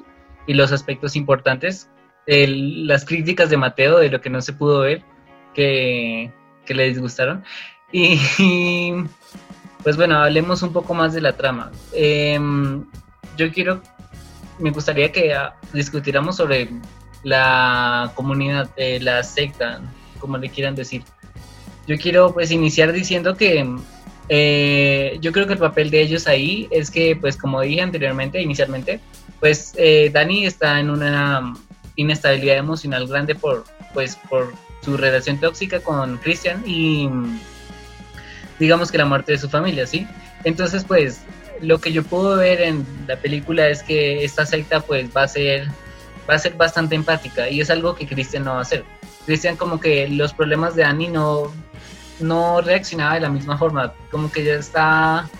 [0.47, 1.89] y los aspectos importantes,
[2.25, 5.03] el- las críticas de Mateo de lo que no se pudo ver,
[5.53, 6.31] que,
[6.65, 7.43] que le disgustaron.
[7.91, 8.17] Y,
[9.83, 11.71] pues bueno, hablemos un poco más de la trama.
[11.93, 12.85] Em,
[13.37, 13.81] yo quiero,
[14.59, 16.69] me gustaría que ah, discutiéramos sobre
[17.23, 19.81] la comunidad, eh, la secta,
[20.19, 21.03] como le quieran decir.
[21.87, 23.65] Yo quiero pues iniciar diciendo que
[24.29, 28.41] eh, yo creo que el papel de ellos ahí es que, pues como dije anteriormente,
[28.41, 28.99] inicialmente,
[29.39, 31.53] pues eh, Dani está en una
[31.95, 37.09] inestabilidad emocional grande por, pues, por su relación tóxica con Christian y
[38.59, 40.07] digamos que la muerte de su familia, ¿sí?
[40.43, 41.21] Entonces, pues
[41.61, 45.27] lo que yo puedo ver en la película es que esta secta pues va a
[45.27, 45.67] ser
[46.29, 48.83] va a ser bastante empática y es algo que Christian no va a hacer.
[49.25, 51.53] Christian como que los problemas de Dani no
[52.19, 55.31] no reaccionaba de la misma forma, como que ya está,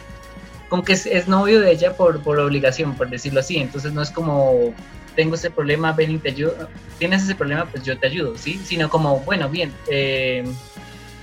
[0.70, 4.02] como que es, es novio de ella por, por obligación, por decirlo así, entonces no
[4.02, 4.76] es como,
[5.16, 8.64] tengo ese problema, ven y te ayudo, tienes ese problema, pues yo te ayudo, ¿sí?
[8.66, 10.44] Sino como, bueno, bien, eh,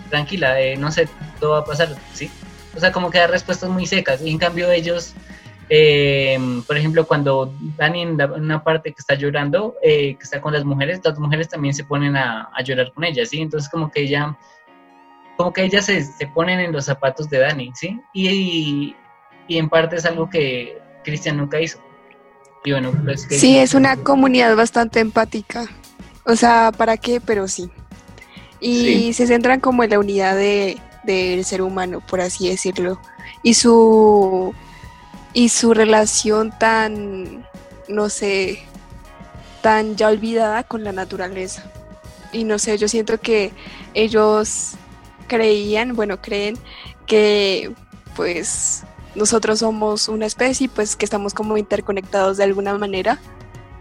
[0.08, 2.32] tranquila, eh, no sé, todo va a pasar, ¿sí?
[2.74, 5.16] O sea, como que da respuestas muy secas, y en cambio ellos,
[5.68, 10.22] eh, por ejemplo, cuando Dani en, la- en una parte que está llorando, eh, que
[10.22, 13.40] está con las mujeres, las mujeres también se ponen a, a llorar con ella, ¿sí?
[13.40, 14.36] Entonces como que ella
[15.40, 17.98] como que ellas se, se ponen en los zapatos de Dani, ¿sí?
[18.12, 18.94] Y,
[19.48, 21.78] y en parte es algo que Cristian nunca hizo.
[22.62, 23.38] Y bueno, pues que...
[23.38, 25.66] Sí, es una comunidad bastante empática.
[26.26, 27.22] O sea, ¿para qué?
[27.22, 27.70] Pero sí.
[28.60, 29.12] Y Sí.
[29.14, 33.00] se centran como en la unidad de, del ser humano, por así decirlo.
[33.42, 34.54] Y su
[35.32, 37.46] y su relación tan,
[37.88, 38.62] no sé,
[39.62, 41.64] tan ya olvidada con la naturaleza.
[42.30, 43.52] Y no sé, yo siento que
[43.94, 44.74] ellos
[45.30, 46.58] creían, bueno, creen
[47.06, 47.72] que
[48.16, 48.82] pues
[49.14, 53.20] nosotros somos una especie, pues que estamos como interconectados de alguna manera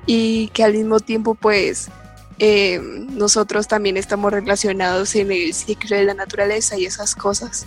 [0.06, 1.90] y que al mismo tiempo pues
[2.38, 7.66] eh, nosotros también estamos relacionados en el ciclo de la naturaleza y esas cosas.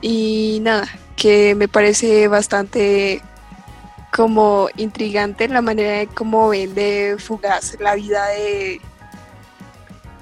[0.00, 3.20] Y nada, que me parece bastante
[4.16, 8.80] como intrigante la manera de cómo ven de fugaz la vida de,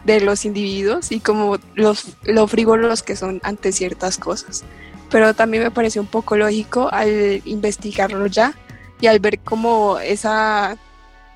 [0.04, 4.64] de los individuos y como los, lo frívolos que son ante ciertas cosas.
[5.10, 8.54] Pero también me parece un poco lógico al investigarlo ya
[9.00, 10.76] y al ver como esa,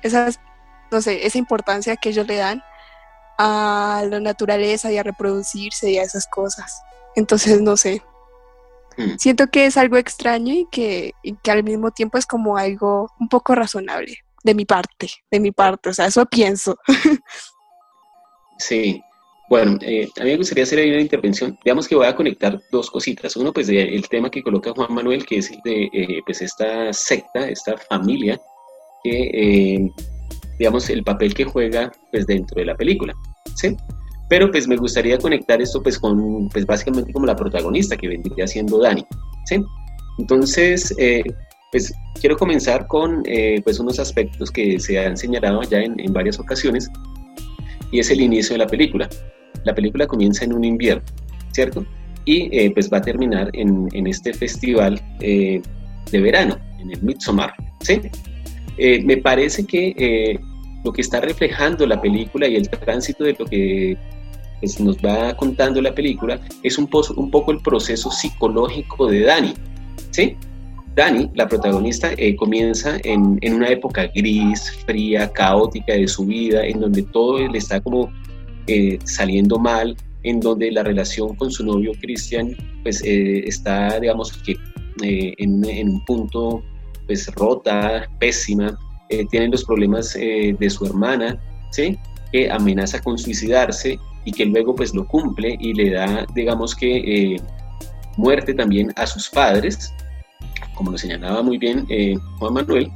[0.01, 0.39] esas
[0.91, 2.63] no sé, esa importancia que ellos le dan
[3.37, 6.81] a la naturaleza y a reproducirse y a esas cosas.
[7.15, 8.01] Entonces, no sé.
[8.97, 9.17] Hmm.
[9.17, 13.29] Siento que es algo extraño y que, que al mismo tiempo es como algo un
[13.29, 16.77] poco razonable de mi parte, de mi parte, o sea, eso pienso.
[18.59, 19.01] Sí,
[19.49, 21.57] bueno, eh, a mí me gustaría hacer ahí una intervención.
[21.63, 23.35] Digamos que voy a conectar dos cositas.
[23.37, 26.91] Uno, pues, el tema que coloca Juan Manuel, que es el de eh, pues, esta
[26.91, 28.39] secta, esta familia,
[29.03, 29.91] que eh,
[30.59, 33.13] digamos, el papel que juega pues dentro de la película,
[33.55, 33.77] ¿sí?
[34.27, 38.47] Pero pues me gustaría conectar esto pues con, pues básicamente como la protagonista que vendría
[38.47, 39.05] siendo Dani,
[39.45, 39.63] ¿sí?
[40.17, 41.23] Entonces, eh,
[41.71, 43.23] pues quiero comenzar con
[43.63, 46.89] pues unos aspectos que se han señalado ya en, varias ocasiones
[47.91, 49.09] y es el inicio de la película.
[49.63, 51.03] La película comienza en un invierno,
[51.51, 51.85] ¿cierto?
[52.25, 55.61] Y eh, pues va a terminar en, en este festival de
[56.21, 58.01] verano, en el Midsommar, ¿sí?
[58.77, 60.39] Eh, me parece que eh,
[60.83, 63.97] lo que está reflejando la película y el tránsito de lo que
[64.59, 69.53] pues, nos va contando la película es un, un poco el proceso psicológico de Dani.
[70.11, 70.37] ¿sí?
[70.97, 76.65] Dani, la protagonista, eh, comienza en, en, una época gris, fría, caótica de su vida,
[76.65, 78.11] en donde todo le está como
[79.05, 84.57] saliendo mal, en donde la relación con su novio Cristian pues está, digamos que
[85.01, 86.61] en, en, un punto
[87.07, 88.77] pues rota, pésima,
[89.09, 91.39] eh, tienen los problemas eh, de su hermana,
[91.71, 91.97] ¿sí?
[92.31, 96.97] que amenaza con suicidarse y que luego pues lo cumple y le da, digamos que,
[96.97, 97.41] eh,
[98.17, 99.93] muerte también a sus padres,
[100.77, 101.85] como lo señalaba muy bien
[102.39, 102.91] Juan Manuel.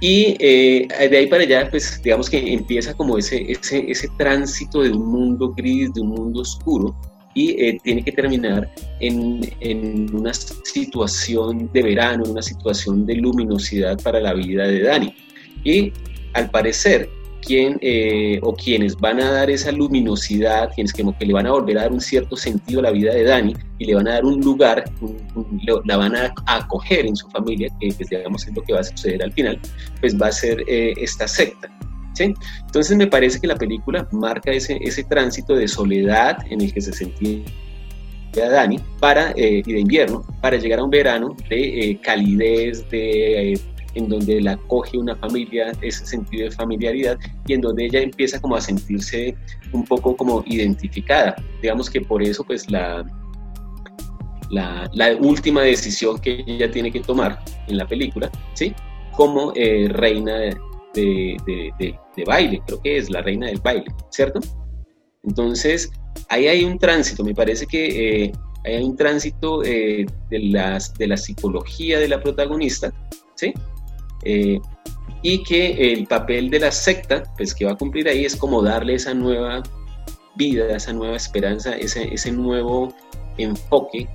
[0.00, 4.90] y de ahí para allá, pues digamos que empieza como ese, ese, ese tránsito de
[4.90, 6.96] un mundo gris, de un mundo oscuro,
[7.38, 8.68] y eh, tiene que terminar
[8.98, 15.14] en, en, una situación de verano, una situación de luminosidad para la vida de Dani.
[15.62, 15.92] Y
[16.32, 17.08] al parecer,
[17.44, 21.52] quien eh, o quienes van a dar esa luminosidad, quienes como que le van a
[21.52, 24.14] volver a dar un cierto sentido a la vida de Dani y le van a
[24.14, 24.84] dar un lugar,
[25.84, 28.84] la van a acoger en su familia, que pues, digamos es lo que va a
[28.84, 29.58] suceder al final,
[30.00, 31.68] pues va a ser eh, esta secta.
[32.20, 36.80] Entonces me parece que la película marca ese, ese tránsito de soledad en el que
[36.80, 37.44] se sentía
[38.32, 43.52] Dani para, eh, y de invierno para llegar a un verano de eh, calidez, de,
[43.52, 43.60] eh,
[43.94, 48.40] en donde la coge una familia, ese sentido de familiaridad y en donde ella empieza
[48.40, 49.34] como a sentirse
[49.72, 51.36] un poco como identificada.
[51.62, 53.04] Digamos que por eso pues la,
[54.50, 58.74] la, la última decisión que ella tiene que tomar en la película, ¿sí?
[59.16, 60.34] Como reina
[60.94, 64.40] de, de, baile, creo que es la reina del baile, ¿cierto?
[65.24, 65.90] Entonces,
[66.28, 68.32] ahí hay un tránsito, me parece que eh,
[68.64, 72.92] hay un tránsito eh, de, las, de la psicología de la protagonista,
[73.34, 73.52] ¿sí?
[74.24, 74.60] Eh,
[75.22, 78.62] y que el papel de la secta, pues que va a cumplir ahí es como
[78.62, 79.62] darle esa nueva
[80.36, 82.94] vida, esa nueva esperanza, ese, ese nuevo
[83.36, 84.08] enfoque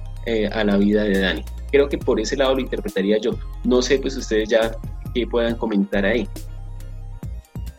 [0.53, 1.43] a la vida de Dani.
[1.71, 3.31] Creo que por ese lado lo interpretaría yo.
[3.65, 4.71] No sé, pues ustedes ya
[5.13, 6.27] que puedan comentar ahí.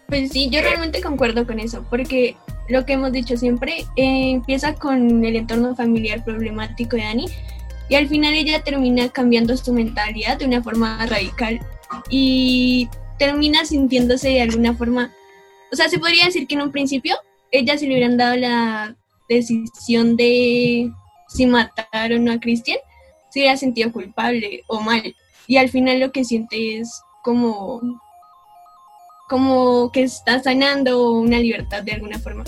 [0.09, 2.37] Pues sí, yo realmente concuerdo con eso, porque
[2.69, 7.29] lo que hemos dicho siempre eh, empieza con el entorno familiar problemático de Annie
[7.89, 11.61] y al final ella termina cambiando su mentalidad de una forma radical
[12.11, 15.13] y termina sintiéndose de alguna forma,
[15.73, 17.17] o sea, se podría decir que en un principio
[17.51, 18.97] ella se le hubieran dado la
[19.29, 20.91] decisión de
[21.29, 22.79] si matar o no a Christian,
[23.31, 25.15] se hubiera sentido culpable o mal.
[25.47, 27.81] Y al final lo que siente es como
[29.29, 32.45] como que está sanando una libertad de alguna forma.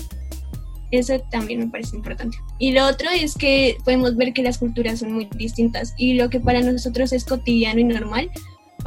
[0.91, 2.37] Eso también me parece importante.
[2.59, 6.29] Y lo otro es que podemos ver que las culturas son muy distintas y lo
[6.29, 8.31] que para nosotros es cotidiano y normal,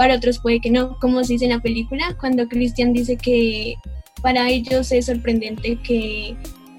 [0.01, 0.99] para otros puede que no.
[0.99, 3.75] Como se dice en la película, cuando Christian dice que
[4.23, 6.35] para ellos es sorprendente que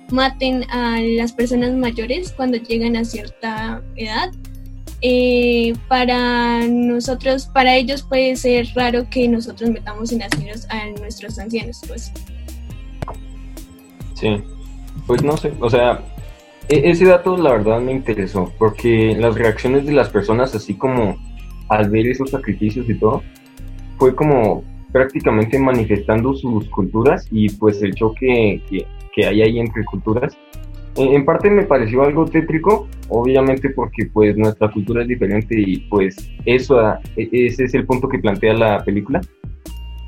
[0.09, 4.32] maten a las personas mayores cuando llegan a cierta edad,
[5.01, 11.38] eh, para nosotros, para ellos puede ser raro que nosotros metamos en asilos a nuestros
[11.38, 12.11] ancianos, pues.
[14.15, 14.41] Sí,
[15.05, 16.01] pues no sé, o sea,
[16.69, 21.17] e-, ese dato la verdad me interesó, porque las reacciones de las personas, así como
[21.72, 23.24] al ver esos sacrificios y todo,
[23.97, 29.86] fue como prácticamente manifestando sus culturas y pues el choque que, que hay ahí entre
[29.86, 30.38] culturas.
[30.97, 36.30] En, parte me pareció algo tétrico, obviamente porque pues nuestra cultura es diferente y pues
[36.45, 36.78] eso,
[37.15, 39.22] e-, ese es el punto que plantea la película.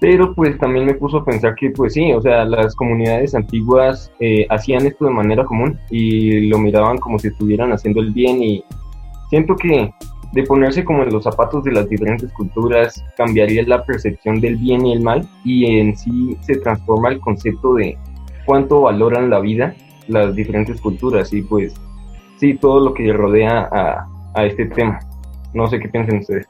[0.01, 4.11] Pero pues también me puso a pensar que pues sí, o sea, las comunidades antiguas
[4.19, 8.43] eh, hacían esto de manera común y lo miraban como si estuvieran haciendo el bien
[8.43, 8.65] y
[9.29, 9.89] siento que
[10.33, 14.85] de ponerse como en los zapatos de las diferentes culturas, cambiaría la percepción del bien
[14.85, 17.97] y el mal y en sí se transforma el concepto de
[18.45, 19.75] cuánto valoran la vida
[20.07, 21.73] las diferentes culturas y pues
[22.37, 24.99] sí, todo lo que rodea a, a este tema.
[25.53, 26.47] No sé qué piensan ustedes.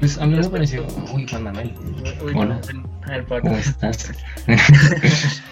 [0.00, 0.84] pues a mí me pareció...
[1.14, 1.74] Uy, Juan Manuel.
[2.34, 2.60] Hola.
[3.28, 4.12] ¿Cómo estás?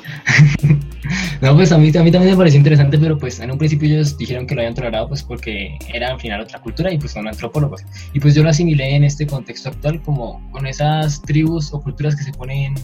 [1.40, 3.88] no, pues a mí, a mí también me pareció interesante, pero pues en un principio
[3.88, 7.12] ellos dijeron que lo habían tolerado pues porque era al final otra cultura y pues
[7.12, 7.82] son antropólogos.
[8.12, 12.16] Y pues yo lo asimilé en este contexto actual como con esas tribus o culturas
[12.16, 12.74] que se ponen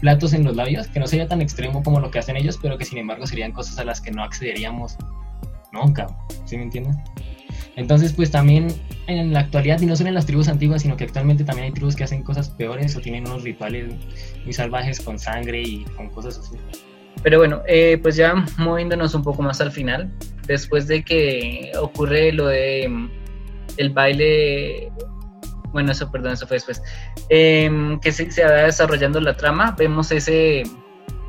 [0.00, 2.76] platos en los labios, que no sería tan extremo como lo que hacen ellos, pero
[2.76, 4.96] que sin embargo serían cosas a las que no accederíamos
[5.72, 6.06] nunca,
[6.44, 6.96] ¿sí me entiendes?
[7.76, 8.68] Entonces, pues también
[9.06, 11.72] en la actualidad, y no solo en las tribus antiguas, sino que actualmente también hay
[11.72, 13.94] tribus que hacen cosas peores o tienen unos rituales
[14.44, 16.56] muy salvajes con sangre y con cosas así.
[17.24, 20.12] Pero bueno, eh, pues ya moviéndonos un poco más al final,
[20.46, 23.10] después de que ocurre lo de mm,
[23.78, 24.92] el baile,
[25.72, 26.82] bueno, eso, perdón, eso fue después,
[27.30, 30.64] em, que se, se, va desarrollando la trama, vemos ese,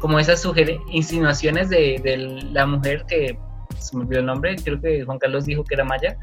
[0.02, 0.46] como esas
[0.92, 2.18] insinuaciones de, de
[2.52, 3.40] la mujer que
[3.80, 6.18] se me olvidó el nombre, creo que Juan Carlos dijo que era Maya,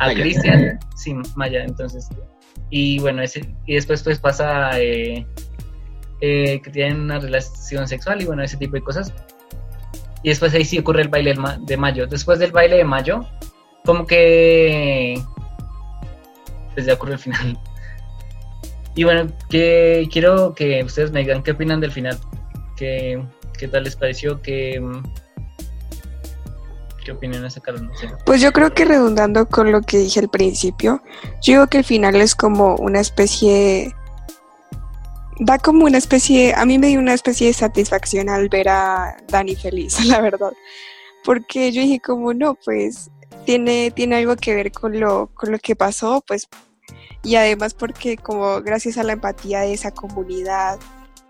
[0.00, 2.08] a Cristian, sí, Maya, entonces,
[2.70, 5.24] y bueno, ese, y después pues pasa eh,
[6.26, 9.12] eh, que tienen una relación sexual y bueno, ese tipo de cosas.
[10.22, 12.06] Y después ahí sí ocurre el baile de mayo.
[12.06, 13.28] Después del baile de mayo,
[13.84, 15.22] como que...
[16.72, 17.58] Pues ya ocurre el final.
[18.94, 22.18] Y bueno, que quiero que ustedes me digan qué opinan del final.
[22.74, 23.22] ¿Qué,
[23.58, 24.40] qué tal les pareció?
[24.40, 24.82] ¿Qué,
[27.04, 27.90] qué opiniones sacaron?
[28.24, 31.02] Pues yo creo que redundando con lo que dije al principio,
[31.42, 33.94] yo digo que el final es como una especie
[35.38, 39.16] da como una especie, a mí me dio una especie de satisfacción al ver a
[39.28, 40.52] Dani feliz, la verdad.
[41.24, 43.10] Porque yo dije como, no, pues
[43.44, 46.48] tiene, tiene algo que ver con lo, con lo que pasó, pues,
[47.22, 50.78] y además porque como gracias a la empatía de esa comunidad,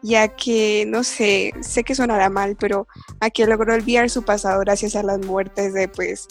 [0.03, 2.87] ya que, no sé, sé que sonará mal, pero
[3.21, 6.29] a que logró olvidar su pasado gracias a las muertes de, pues,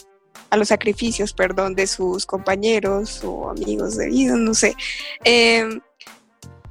[0.50, 4.76] a los sacrificios, perdón, de sus compañeros o amigos de vida, no sé.
[5.24, 5.66] Eh,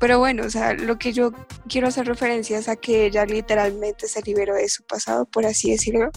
[0.04, 1.32] pero bueno, o sea, lo que yo
[1.70, 5.72] quiero hacer referencia es a que ella literalmente se liberó de su pasado, por así
[5.72, 6.12] decirlo.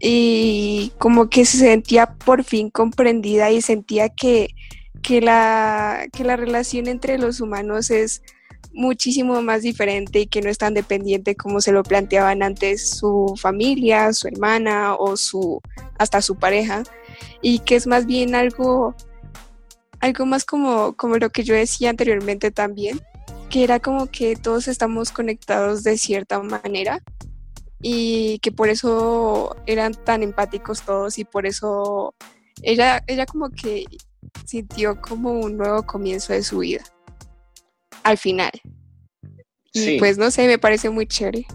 [0.00, 4.54] Y como que se sentía por fin comprendida y sentía que,
[5.02, 8.22] que, la, que la relación entre los humanos es
[8.72, 13.34] muchísimo más diferente y que no es tan dependiente como se lo planteaban antes su
[13.38, 15.60] familia, su hermana o su
[15.98, 16.84] hasta su pareja
[17.42, 18.94] y que es más bien algo
[20.00, 23.00] algo más como, como lo que yo decía anteriormente también,
[23.50, 27.02] que era como que todos estamos conectados de cierta manera
[27.80, 32.14] y que por eso eran tan empáticos todos y por eso
[32.62, 33.84] ella, ella como que
[34.44, 36.82] sintió como un nuevo comienzo de su vida
[38.02, 38.50] al final.
[39.72, 41.46] Y pues no sé, me parece muy chévere.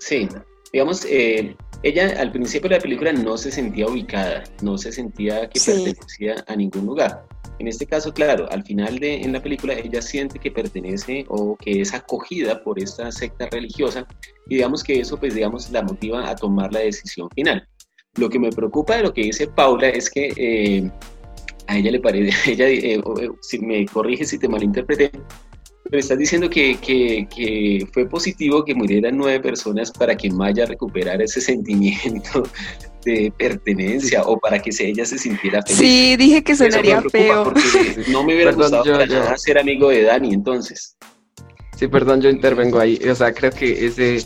[0.00, 0.28] Sí,
[0.72, 1.56] digamos, eh,
[1.86, 6.44] ella al principio de la película no se sentía ubicada, no se sentía que pertenecía
[6.48, 7.24] a ningún lugar.
[7.58, 11.56] En este caso, claro, al final de en la película ella siente que pertenece o
[11.56, 14.06] que es acogida por esta secta religiosa
[14.48, 17.66] y digamos que eso pues digamos la motiva a tomar la decisión final.
[18.16, 20.90] Lo que me preocupa de lo que dice Paula es que eh,
[21.68, 25.12] a ella le parece, ella, eh, eh, si me corrige si te malinterpreté,
[25.88, 30.66] pero estás diciendo que, que, que, fue positivo que murieran nueve personas para que Maya
[30.66, 32.42] recuperara ese sentimiento
[33.04, 35.78] de pertenencia o para que ella se sintiera feliz.
[35.78, 37.52] Sí, dije que sonaría feo.
[38.10, 38.84] No me hubiera gustado
[39.36, 40.96] ser amigo de Dani entonces.
[41.76, 42.98] Sí, perdón, yo intervengo ahí.
[43.08, 44.18] O sea, creo que ese,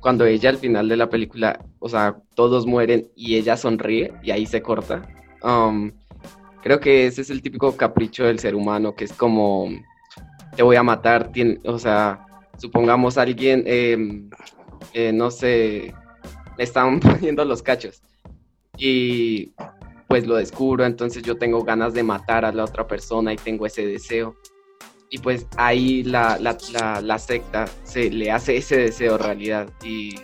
[0.00, 4.30] cuando ella al final de la película, o sea, todos mueren y ella sonríe y
[4.30, 5.08] ahí se corta.
[5.42, 5.92] Um,
[6.62, 9.70] creo que ese es el típico capricho del ser humano, que es como
[10.58, 11.30] te voy a matar,
[11.66, 14.28] o sea, supongamos alguien, em,
[14.92, 15.94] eh, no sé,
[16.56, 18.02] le están poniendo los cachos
[18.76, 19.52] y
[20.08, 23.66] pues lo descubro, entonces yo tengo ganas de matar a la otra persona y tengo
[23.66, 24.34] ese deseo.
[25.10, 30.16] Y pues ahí la, la, secta se le hace ese deseo realidad y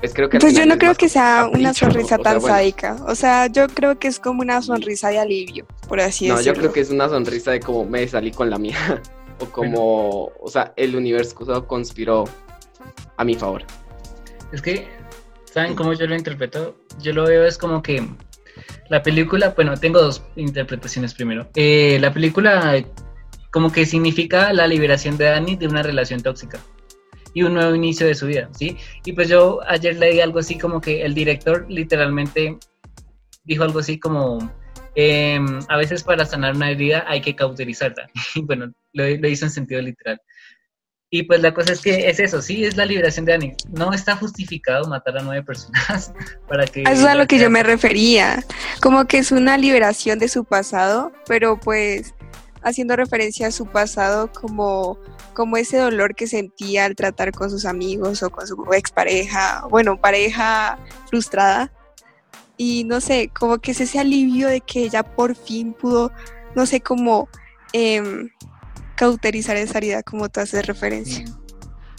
[0.00, 0.40] pues creo que...
[0.40, 4.08] Pues yo no creo que sea una sonrisa tan sádica, o sea, yo creo que
[4.08, 6.36] es como una sonrisa de alivio, por así decirlo.
[6.36, 9.00] No, yo creo que es una sonrisa de como me salí con la mía,
[9.38, 12.24] o como, o sea, el universo conspiró
[13.16, 13.64] a mi favor.
[14.52, 14.88] Es que,
[15.44, 16.76] ¿saben cómo yo lo interpreto?
[17.00, 18.06] Yo lo veo es como que
[18.88, 21.48] la película, bueno, tengo dos interpretaciones primero.
[21.54, 22.82] Eh, la película
[23.50, 26.58] como que significa la liberación de Dani de una relación tóxica
[27.32, 28.76] y un nuevo inicio de su vida, ¿sí?
[29.04, 32.58] Y pues yo ayer leí algo así como que el director literalmente
[33.44, 34.50] dijo algo así como,
[34.96, 38.08] em, a veces para sanar una herida hay que cauterizarla.
[38.42, 40.20] Bueno, lo, lo hizo en sentido literal.
[41.08, 43.56] Y pues la cosa es que es eso, sí, es la liberación de Annie.
[43.70, 46.12] No está justificado matar a nueve personas
[46.48, 46.82] para que...
[46.82, 48.44] Eso es a lo que yo me refería.
[48.82, 52.14] Como que es una liberación de su pasado, pero pues
[52.62, 54.98] haciendo referencia a su pasado como,
[55.32, 60.00] como ese dolor que sentía al tratar con sus amigos o con su expareja, bueno,
[60.00, 60.76] pareja
[61.08, 61.72] frustrada.
[62.56, 66.12] Y no sé, como que es ese alivio de que ella por fin pudo,
[66.54, 67.28] no sé, como...
[67.72, 68.30] Eh,
[68.96, 71.24] cauterizar esa herida como tú haces referencia.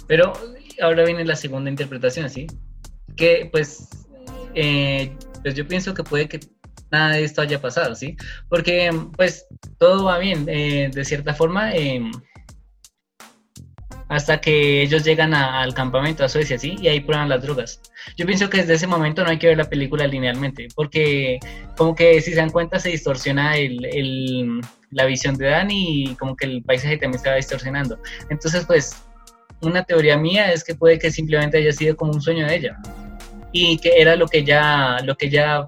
[0.08, 0.34] Pero
[0.82, 2.48] ahora viene la segunda interpretación, ¿sí?
[3.16, 3.88] Que pues,
[4.56, 6.40] eh, pues yo pienso que puede que
[6.92, 8.18] nada de esto haya pasado, ¿sí?
[8.50, 9.46] Porque pues
[9.78, 12.12] todo va bien, eh, de cierta forma, em,
[14.10, 16.76] hasta que ellos llegan al campamento a Suecia, ¿sí?
[16.80, 17.82] Y ahí prueban las drogas.
[18.16, 21.40] Yo pienso que desde ese momento no hay que ver la película linealmente, porque
[21.76, 26.36] como que si se dan cuenta se distorsiona el, la visión de Dani y como
[26.36, 28.00] que el paisaje también se va distorsionando.
[28.30, 29.04] Entonces, pues,
[29.62, 32.78] una teoría mía es que puede que simplemente haya sido como un sueño de ella
[33.52, 35.68] y que era lo que ya, lo que ya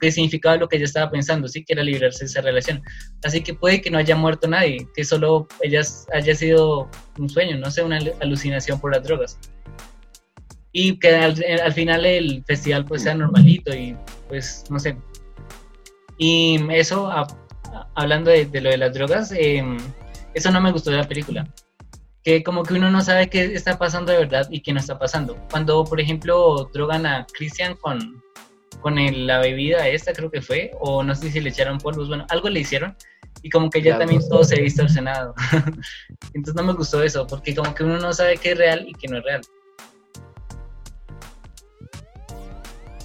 [0.00, 2.82] que significaba lo que ella estaba pensando, sí, que era librarse de esa relación.
[3.22, 5.82] Así que puede que no haya muerto nadie, que solo ella
[6.12, 6.88] haya sido
[7.18, 9.38] un sueño, no sé, una alucinación por las drogas.
[10.72, 13.96] Y que al, final el festival pues sea normalito y
[14.28, 14.96] pues no sé.
[16.16, 17.10] Y eso,
[17.94, 19.78] hablando de, lo de las drogas, em,
[20.34, 21.46] eso no me gustó de la película.
[22.22, 24.98] Que como que uno no sabe qué está pasando de verdad y qué no está
[24.98, 25.36] pasando.
[25.50, 28.22] Cuando, por ejemplo, drogan a Christian con,
[28.80, 28.96] con
[29.26, 32.48] la bebida esta, creo que fue, o no sé si le echaron polvos, bueno, algo
[32.48, 32.96] le hicieron
[33.42, 35.34] y como que ya también todo se ve distorsionado.
[36.34, 38.92] Entonces no me gustó eso, porque como que uno no sabe qué es real y
[38.94, 39.40] qué no es real.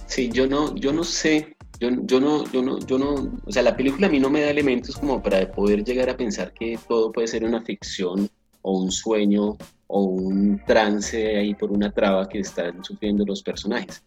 [0.07, 3.63] Sí, yo no, yo no sé, yo, yo no, yo no, yo no, o sea,
[3.63, 6.79] la película a mí no me da elementos como para poder llegar a pensar que
[6.87, 8.29] todo puede ser una ficción
[8.61, 9.57] o un sueño
[9.87, 14.03] o un trance ahí por una traba que están sufriendo los personajes.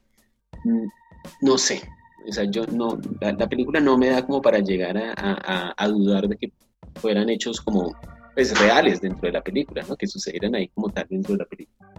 [1.41, 1.83] No sé,
[2.29, 6.37] o sea, yo no, la, película no me da como para llegar a, dudar de
[6.37, 6.53] que
[6.97, 7.97] fueran hechos como
[8.35, 9.97] pues reales dentro de la película, ¿no?
[9.97, 11.93] Que sucedieran ahí como tal dentro de la película.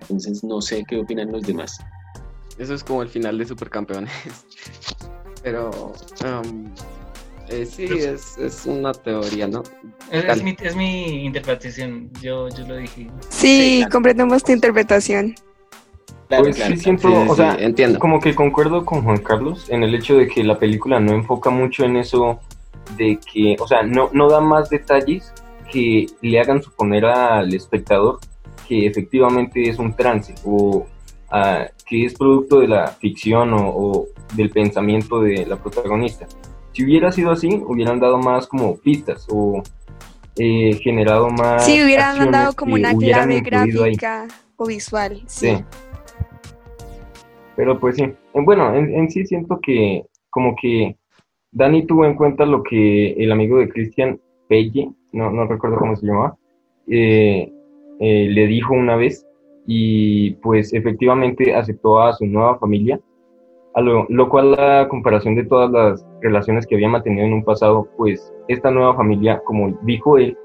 [0.00, 1.78] Entonces no sé qué opinan los demás.
[2.58, 4.12] Eso es como el final de Supercampeones.
[5.42, 5.92] Pero
[6.24, 6.72] um,
[7.48, 9.62] eh, sí, es, es, una teoría, ¿no?
[10.10, 13.08] Es, mi, es mi, interpretación, yo, yo lo dije.
[13.30, 15.34] Sí, comprendemos tu interpretación
[16.38, 17.98] pues sí siento, o sea, entiendo.
[17.98, 21.50] como que concuerdo con Juan Carlos en el hecho de que la película no enfoca
[21.50, 22.40] mucho en eso
[22.96, 25.32] de que, o sea, no, no da más detalles
[25.70, 28.18] que le hagan suponer al espectador
[28.68, 30.86] que efectivamente es un trance o
[31.30, 36.26] ah, que es producto de la ficción o, del pensamiento de la protagonista.
[36.72, 39.62] Si hubiera sido así, hubieran dado más como pistas o
[40.36, 41.66] eh, generado más.
[41.66, 44.26] Sí, hubieran dado como una clave gráfica
[44.56, 45.22] o visual.
[45.26, 45.62] sí.
[47.56, 50.96] Pero pues sí, bueno, en, sí siento que como que
[51.50, 55.94] Dani tuvo en cuenta lo que el amigo de Christian Pelle, no, no recuerdo cómo
[55.96, 56.36] se llamaba,
[56.88, 57.52] eh,
[58.00, 59.26] eh, le dijo una vez
[59.66, 62.98] y pues efectivamente aceptó a su nueva familia,
[63.74, 67.88] a lo, cual la comparación de todas las relaciones que había mantenido en un pasado,
[67.96, 70.36] pues esta nueva familia, como dijo él,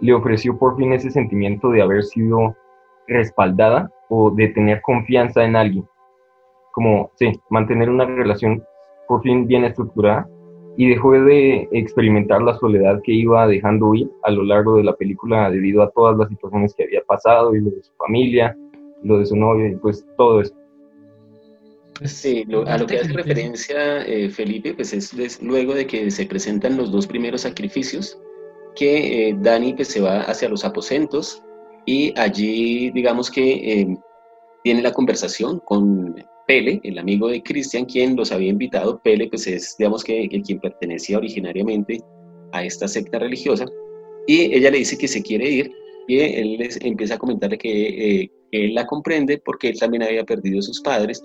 [0.00, 2.56] le ofreció por fin ese sentimiento de haber sido
[3.06, 5.84] respaldada o de tener confianza en alguien
[6.72, 8.62] como, sí, mantener una relación
[9.08, 10.28] por fin bien estructurada
[10.76, 14.94] y dejó de experimentar la soledad que iba dejando huir a lo largo de la
[14.94, 18.56] película debido a todas las situaciones que había pasado y lo de su familia,
[19.02, 20.54] lo de su novio y pues todo eso.
[21.98, 26.24] Pues sí, a lo que hace referencia eh, Felipe, pues es, luego de que se
[26.24, 28.18] presentan los dos primeros sacrificios,
[28.74, 31.42] que eh, Dani pues, se va hacia los aposentos
[31.84, 33.98] y allí digamos que eh,
[34.64, 39.00] tiene la conversación con Pele, el amigo de Cristian, quien los había invitado.
[39.04, 42.00] Pele, pues es, digamos que el quien pertenecía originariamente
[42.50, 43.66] a esta secta religiosa.
[44.26, 45.70] Y ella le dice que se quiere ir
[46.08, 50.24] y él les empieza a comentarle que eh, él la comprende porque él también había
[50.24, 51.22] perdido a sus padres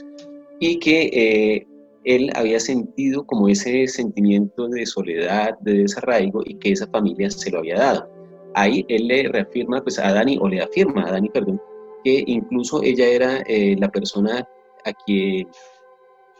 [0.59, 1.67] y que eh,
[2.03, 7.49] él había sentido como ese sentimiento de soledad, de desarraigo y que esa familia se
[7.49, 8.07] lo había dado.
[8.53, 11.59] Ahí él le reafirma pues a Dani, o le afirma a Dani, perdón,
[12.03, 14.47] que incluso ella era eh, la persona
[14.86, 15.47] a quien,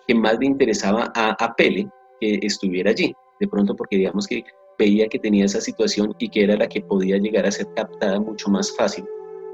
[0.08, 1.88] que más le interesaba a, Pele
[2.20, 3.14] que estuviera allí.
[3.40, 4.44] De pronto porque digamos que
[4.80, 8.20] veía que tenía esa situación y que era la que podía llegar a ser captada
[8.20, 9.06] mucho más fácil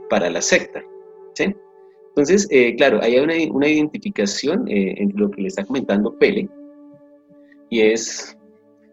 [0.10, 0.82] para la secta.
[1.34, 1.56] ¿sí?
[2.10, 6.50] Entonces, eh, claro, hay una, una identificación eh, en lo que le está comentando Pele,
[7.72, 8.38] y es,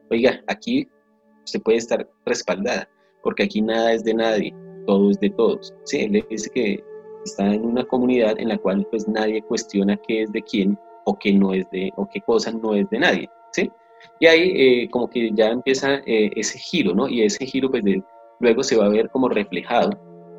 [0.08, 0.88] oiga, aquí
[1.44, 2.88] usted puede estar respaldada,
[3.24, 4.54] porque aquí nada es de nadie,
[4.86, 5.74] todo es de todos.
[5.84, 6.02] ¿sí?
[6.02, 6.84] Él dice que
[7.28, 11.18] está en una comunidad en la cual pues nadie cuestiona qué es de quién o
[11.18, 13.30] qué no es de, o qué cosa no es de nadie.
[13.52, 13.70] ¿sí?
[14.20, 17.08] Y ahí eh, como que ya empieza eh, ese giro, ¿no?
[17.08, 17.82] Y ese giro pues
[18.40, 19.90] luego se va a ver como reflejado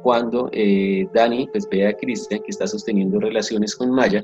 [0.04, 4.24] cuando eh, Dani pues ve a Cristian que está sosteniendo relaciones con Maya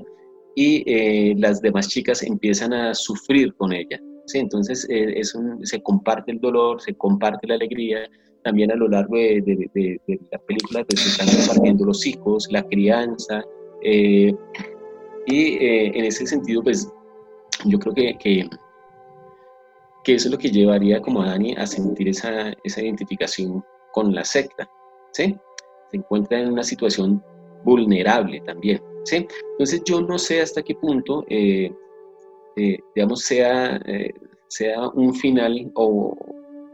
[0.57, 3.99] y las demás chicas empiezan a sufrir con ella.
[4.25, 4.39] ¿sí?
[4.39, 8.09] Entonces es se comparte el dolor, se comparte la alegría,
[8.45, 9.41] también a lo largo de,
[9.73, 9.99] de,
[10.31, 13.43] la película pues, se están compartiendo los hijos, la crianza,
[13.81, 14.29] y
[15.27, 16.89] en ese sentido pues
[17.65, 18.49] yo creo que,
[20.05, 24.13] que eso es lo que llevaría como a Dani a sentir esa, esa identificación con
[24.13, 24.69] la secta,
[25.11, 25.35] ¿sí?
[25.89, 27.23] Se encuentra en una situación
[27.63, 29.27] vulnerable también, ¿sí?
[29.53, 31.73] Entonces yo no sé hasta qué punto, eh,
[32.55, 34.13] eh, digamos, sea, eh,
[34.47, 36.15] sea un final o,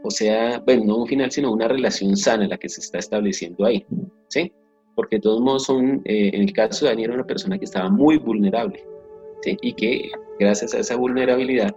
[0.02, 3.64] o sea, bueno, no un final, sino una relación sana la que se está estableciendo
[3.64, 3.84] ahí,
[4.28, 4.52] ¿sí?
[4.94, 7.88] Porque de todos modos son, en el caso de Dani era una persona que estaba
[7.88, 8.84] muy vulnerable.
[9.44, 11.74] Y que gracias a esa vulnerabilidad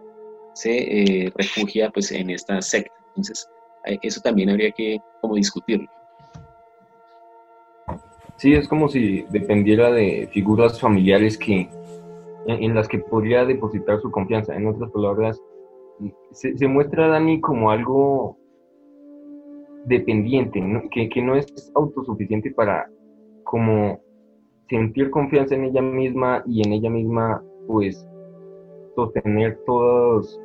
[0.53, 2.93] se eh, refugia pues en esta secta.
[3.09, 3.47] Entonces,
[4.01, 5.87] eso también habría que como discutirlo.
[8.37, 11.69] Sí, es como si dependiera de figuras familiares que
[12.47, 14.55] en, las que podría depositar su confianza.
[14.55, 15.41] En otras palabras,
[16.31, 18.37] se, muestra a Dani como algo
[19.85, 22.89] dependiente, Que, que, no es autosuficiente para
[23.43, 23.99] como
[24.69, 28.07] sentir confianza en ella misma y en ella misma pues
[28.95, 30.39] sostener todos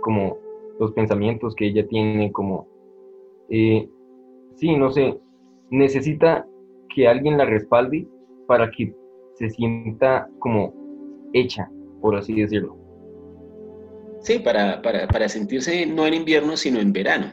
[0.00, 0.38] como
[0.78, 2.66] los pensamientos que ella tiene, como,
[3.48, 3.88] eh,
[4.54, 5.18] sí, no sé,
[5.70, 6.46] necesita
[6.94, 8.06] que alguien la respalde
[8.46, 8.94] para que
[9.34, 10.72] se sienta como
[11.32, 12.85] hecha, por así decirlo.
[14.26, 17.32] Sí, para, para, para sentirse no en invierno, sino en verano.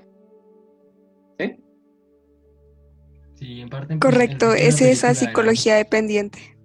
[1.40, 1.56] ¿Sí?
[3.34, 3.98] Sí, en parte.
[3.98, 6.56] Correcto, es esa psicología dependiente.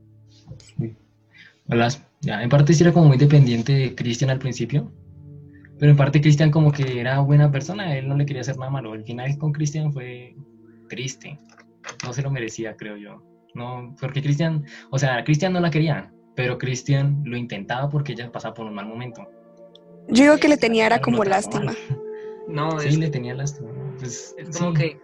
[2.20, 4.93] Ya, en parte sí era como muy dependiente de Cristian al principio,
[5.79, 8.70] pero en parte Cristian como que era buena persona, él no le quería hacer nada
[8.70, 8.93] malo.
[8.93, 10.37] El final con Cristian fue
[10.91, 11.41] triste,
[12.05, 13.22] no se lo merecía, creo yo.
[13.55, 18.31] No, porque Cristian, o sea, Cristian no la quería, pero Cristian lo intentaba porque ella
[18.31, 19.26] pasaba por un mal momento.
[20.09, 21.75] Yo digo que le tenía era como lástima.
[22.49, 23.71] No, sí, le tenía lástima.
[23.99, 24.99] Pues, es como que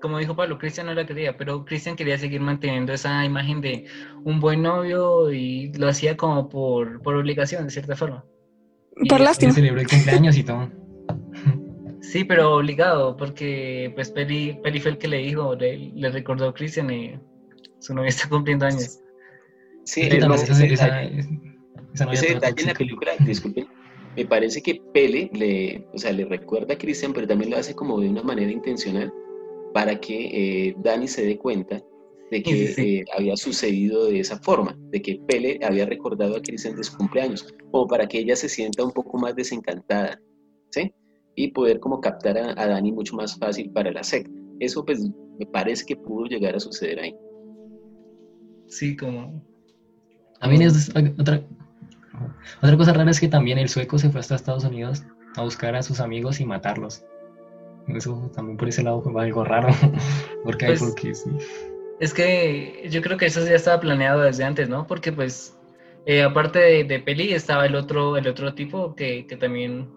[0.00, 3.84] como dijo Pablo, Cristian no la quería, pero Cristian quería seguir manteniendo esa imagen de
[4.24, 8.24] un buen novio y lo hacía como por, por obligación, de cierta forma.
[9.08, 9.52] por lástima.
[9.52, 10.70] Celebró el cumpleaños y todo.
[12.02, 16.48] Sí, pero obligado, porque pues Peli, Peli fue el que le dijo, le, le recordó
[16.48, 17.20] a Cristian y
[17.78, 19.00] su novia está cumpliendo años.
[19.84, 21.18] Sí, ese, detalle,
[21.92, 23.68] ese detalle en la película, disculpen,
[24.16, 27.74] me parece que Pele le, o sea, le recuerda a Cristian, pero también lo hace
[27.74, 29.12] como de una manera intencional,
[29.72, 31.80] para que eh, Dani se dé cuenta
[32.30, 36.76] de que eh, había sucedido de esa forma, de que Pele había recordado a Cristian
[36.76, 40.20] de su cumpleaños, o para que ella se sienta un poco más desencantada,
[40.70, 40.92] ¿sí?
[41.34, 44.30] Y poder como captar a, Dani mucho más fácil para la secta.
[44.60, 45.08] Eso pues
[45.38, 47.14] me parece que pudo llegar a suceder ahí.
[48.66, 49.42] Sí, como...
[50.38, 51.44] También es otra,
[52.62, 55.04] otra cosa rara es que también el sueco se fue hasta Estados Unidos
[55.36, 57.04] a buscar a sus amigos y matarlos.
[57.88, 59.68] Eso también por ese lado fue algo raro.
[60.44, 61.30] porque, pues, porque sí.
[61.98, 64.86] Es que yo creo que eso ya estaba planeado desde antes, ¿no?
[64.86, 65.58] Porque pues
[66.06, 69.88] eh, aparte de, de, Peli estaba el otro, el otro tipo que, que también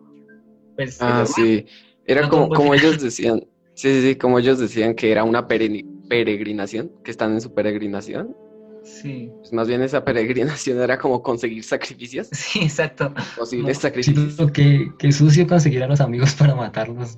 [0.76, 1.66] pues Ah, sí.
[2.06, 3.42] Era como, como ellos decían,
[3.74, 8.36] sí, sí, sí, como ellos decían que era una peregrinación, que están en su peregrinación.
[8.84, 9.32] Sí.
[9.40, 12.30] Pues más bien esa peregrinación era como conseguir sacrificios.
[12.34, 13.14] Sí, exacto.
[13.38, 14.52] Posibles sacrificios.
[14.52, 17.18] que, que sucio conseguir a los amigos para matarlos.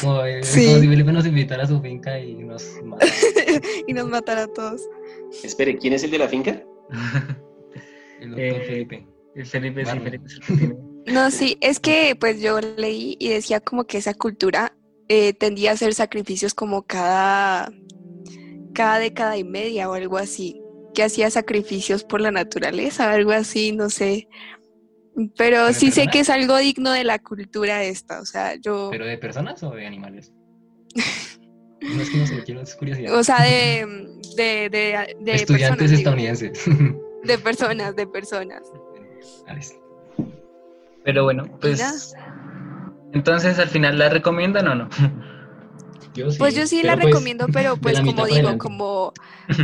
[0.00, 0.66] Como, eh, sí.
[0.66, 2.64] como si nos invitara a su finca y nos
[3.86, 4.82] y nos matara a todos.
[5.44, 6.62] Espere, ¿quién es el de la finca?
[8.20, 9.06] El doctor Eh, Felipe.
[9.36, 9.98] El Felipe, sí.
[10.00, 10.76] Felipe es el que tiene.
[11.06, 14.76] No, sí, es que pues yo leí y decía como que esa cultura
[15.08, 17.70] eh, tendía a hacer sacrificios como cada,
[18.76, 20.60] cada década y media o algo así,
[20.94, 24.28] que hacía sacrificios por la naturaleza, algo así, no sé.
[25.38, 28.90] Pero ¿De sí sé que es algo digno de la cultura esta, o sea, yo,
[28.90, 30.30] ¿Pero de personas o de animales?
[31.80, 33.14] no es que no sé, quiero es curiosidad.
[33.14, 33.86] o sea, de,
[34.36, 36.64] de, de, de Estudiantes personas, digo, estadounidenses.
[37.24, 38.62] de personas, de personas.
[39.46, 39.74] Alex.
[41.02, 42.14] Pero bueno, pues.
[43.14, 44.88] Entonces, al final, ¿la recomiendan o no?
[46.16, 49.12] Yo sí, Pues yo sí la pues, recomiendo, pero pues como digo, como,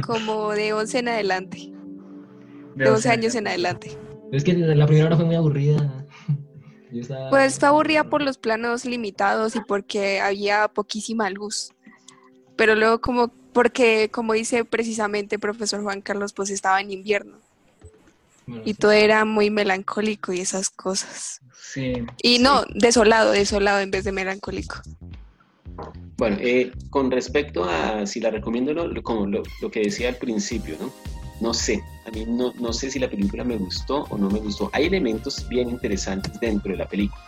[0.07, 1.59] como de 11 en adelante,
[2.74, 3.98] De de 11 once años en adelante.
[4.32, 6.07] Es que la primera hora fue muy aburrida.
[6.92, 7.30] Estaba...
[7.30, 11.72] Pues fue aburrida por los planos limitados y porque había poquísima luz.
[12.57, 17.38] Pero luego como, porque como dice precisamente el profesor Juan Carlos, pues estaba en invierno
[18.46, 18.74] Bueno, y sí.
[18.74, 21.40] todo era muy melancólico y esas cosas.
[21.59, 22.05] Sí.
[22.22, 24.82] Y no, desolado, desolado en vez de melancólico.
[26.16, 29.81] Bueno, eh, con respecto a si la recomiendo o no, lo- como lo, lo que
[29.81, 30.91] decía al principio, ¿no?
[31.41, 34.39] No sé, a mí no, no sé si la película me gustó o no me
[34.39, 34.70] gustó.
[34.73, 37.20] Hay elementos bien interesantes dentro de la película,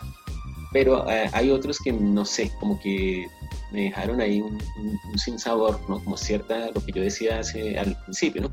[0.71, 3.25] pero eh, hay otros que no sé, como que
[3.71, 6.01] me dejaron ahí un, un, un sinsabor, ¿no?
[6.01, 8.51] Como cierta, lo que yo decía hace, al principio, ¿no?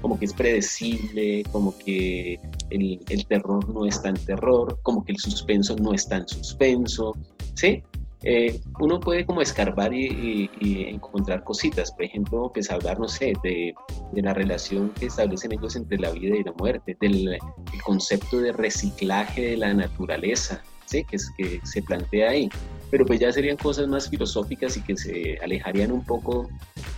[0.00, 5.12] Como que es predecible, como que el, el terror no es tan terror, como que
[5.12, 7.14] el suspenso no es tan suspenso,
[7.54, 7.82] ¿sí?
[8.22, 13.08] Eh, uno puede como escarbar y, y- y encontrar cositas, por ejemplo, pues hablar, no
[13.08, 13.74] sé, de,
[14.12, 18.38] de la relación que establecen ellos entre la vida y la muerte, del el concepto
[18.40, 21.04] de reciclaje de la naturaleza, ¿sí?
[21.04, 22.48] que, es, que se plantea ahí.
[22.90, 26.48] Pero pues ya serían cosas más filosóficas y que se alejarían un poco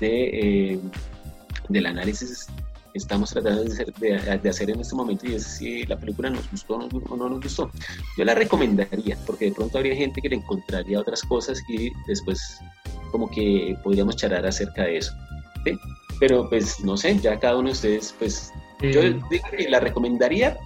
[0.00, 0.78] de, eh,
[1.68, 2.46] del análisis
[2.98, 6.30] estamos tratando de hacer, de- de hacer en este momento y es si la película
[6.30, 7.70] nos gustó o no- nos gustó.
[8.16, 12.58] Yo la recomendaría, porque de pronto habría gente que le encontraría otras cosas y después
[13.10, 15.12] como que podríamos charlar acerca de eso.
[15.64, 15.72] ¿sí?
[16.20, 20.56] Pero pues no sé, ya cada uno de ustedes, pues yo digo que la recomendaría,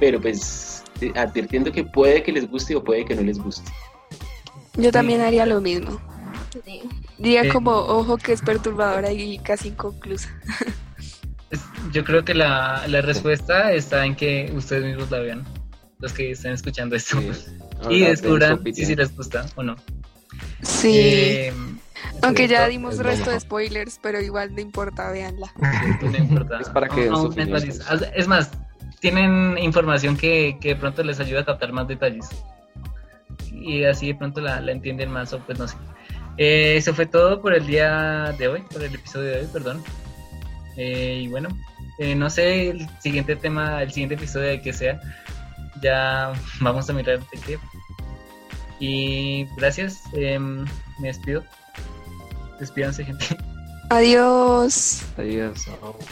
[0.00, 3.70] pero pues eh, advirtiendo que puede que les guste o puede que no les guste.
[4.74, 5.98] Yo también haría lo mismo.
[6.64, 6.82] Sí.
[7.18, 7.48] Diría Eh.
[7.52, 10.28] como, ojo que es perturbadora y casi inconclusa.
[11.92, 15.44] yo creo que la, la respuesta está en que ustedes mismos la vean,
[15.98, 17.20] los que están escuchando esto.
[17.20, 17.52] Sí.
[17.90, 19.76] Y descubran si, si les gusta o no.
[20.62, 21.52] Sí, Eh,
[22.22, 25.52] aunque ya dimos resto de spoilers, pero igual no importa, véanla.
[26.02, 26.58] no importa.
[26.60, 27.10] Es para que
[28.14, 28.50] Es más,
[29.00, 32.28] tienen información que, que de pronto les ayuda a captar más detalles.
[33.52, 35.76] Y así de pronto la, la entienden más o pues no sé.
[36.38, 39.82] Eh, eso fue todo por el día de hoy, por el episodio de hoy, perdón.
[40.76, 41.48] Eh, y bueno,
[41.98, 45.00] eh, no sé el siguiente tema, el siguiente episodio de que sea.
[45.82, 47.58] Ya vamos a mirar de qué.
[48.78, 50.64] Y gracias, em,
[51.00, 51.42] me despido.
[52.60, 53.24] Despídanse, gente.
[53.88, 55.02] Adiós.
[55.16, 55.64] Adiós.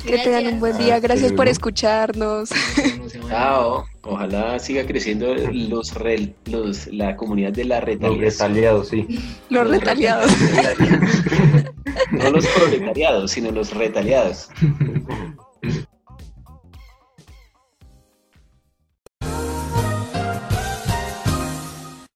[0.07, 1.01] Que tengan un buen día.
[1.01, 2.51] Gracias por escucharnos.
[3.29, 3.85] Chao.
[4.03, 8.21] Ojalá siga creciendo los, rel- los la comunidad de la Los retaliación.
[8.21, 9.07] retaliados, sí.
[9.51, 10.31] Los retaliados.
[12.11, 14.49] no los proletariados, sino los retaliados.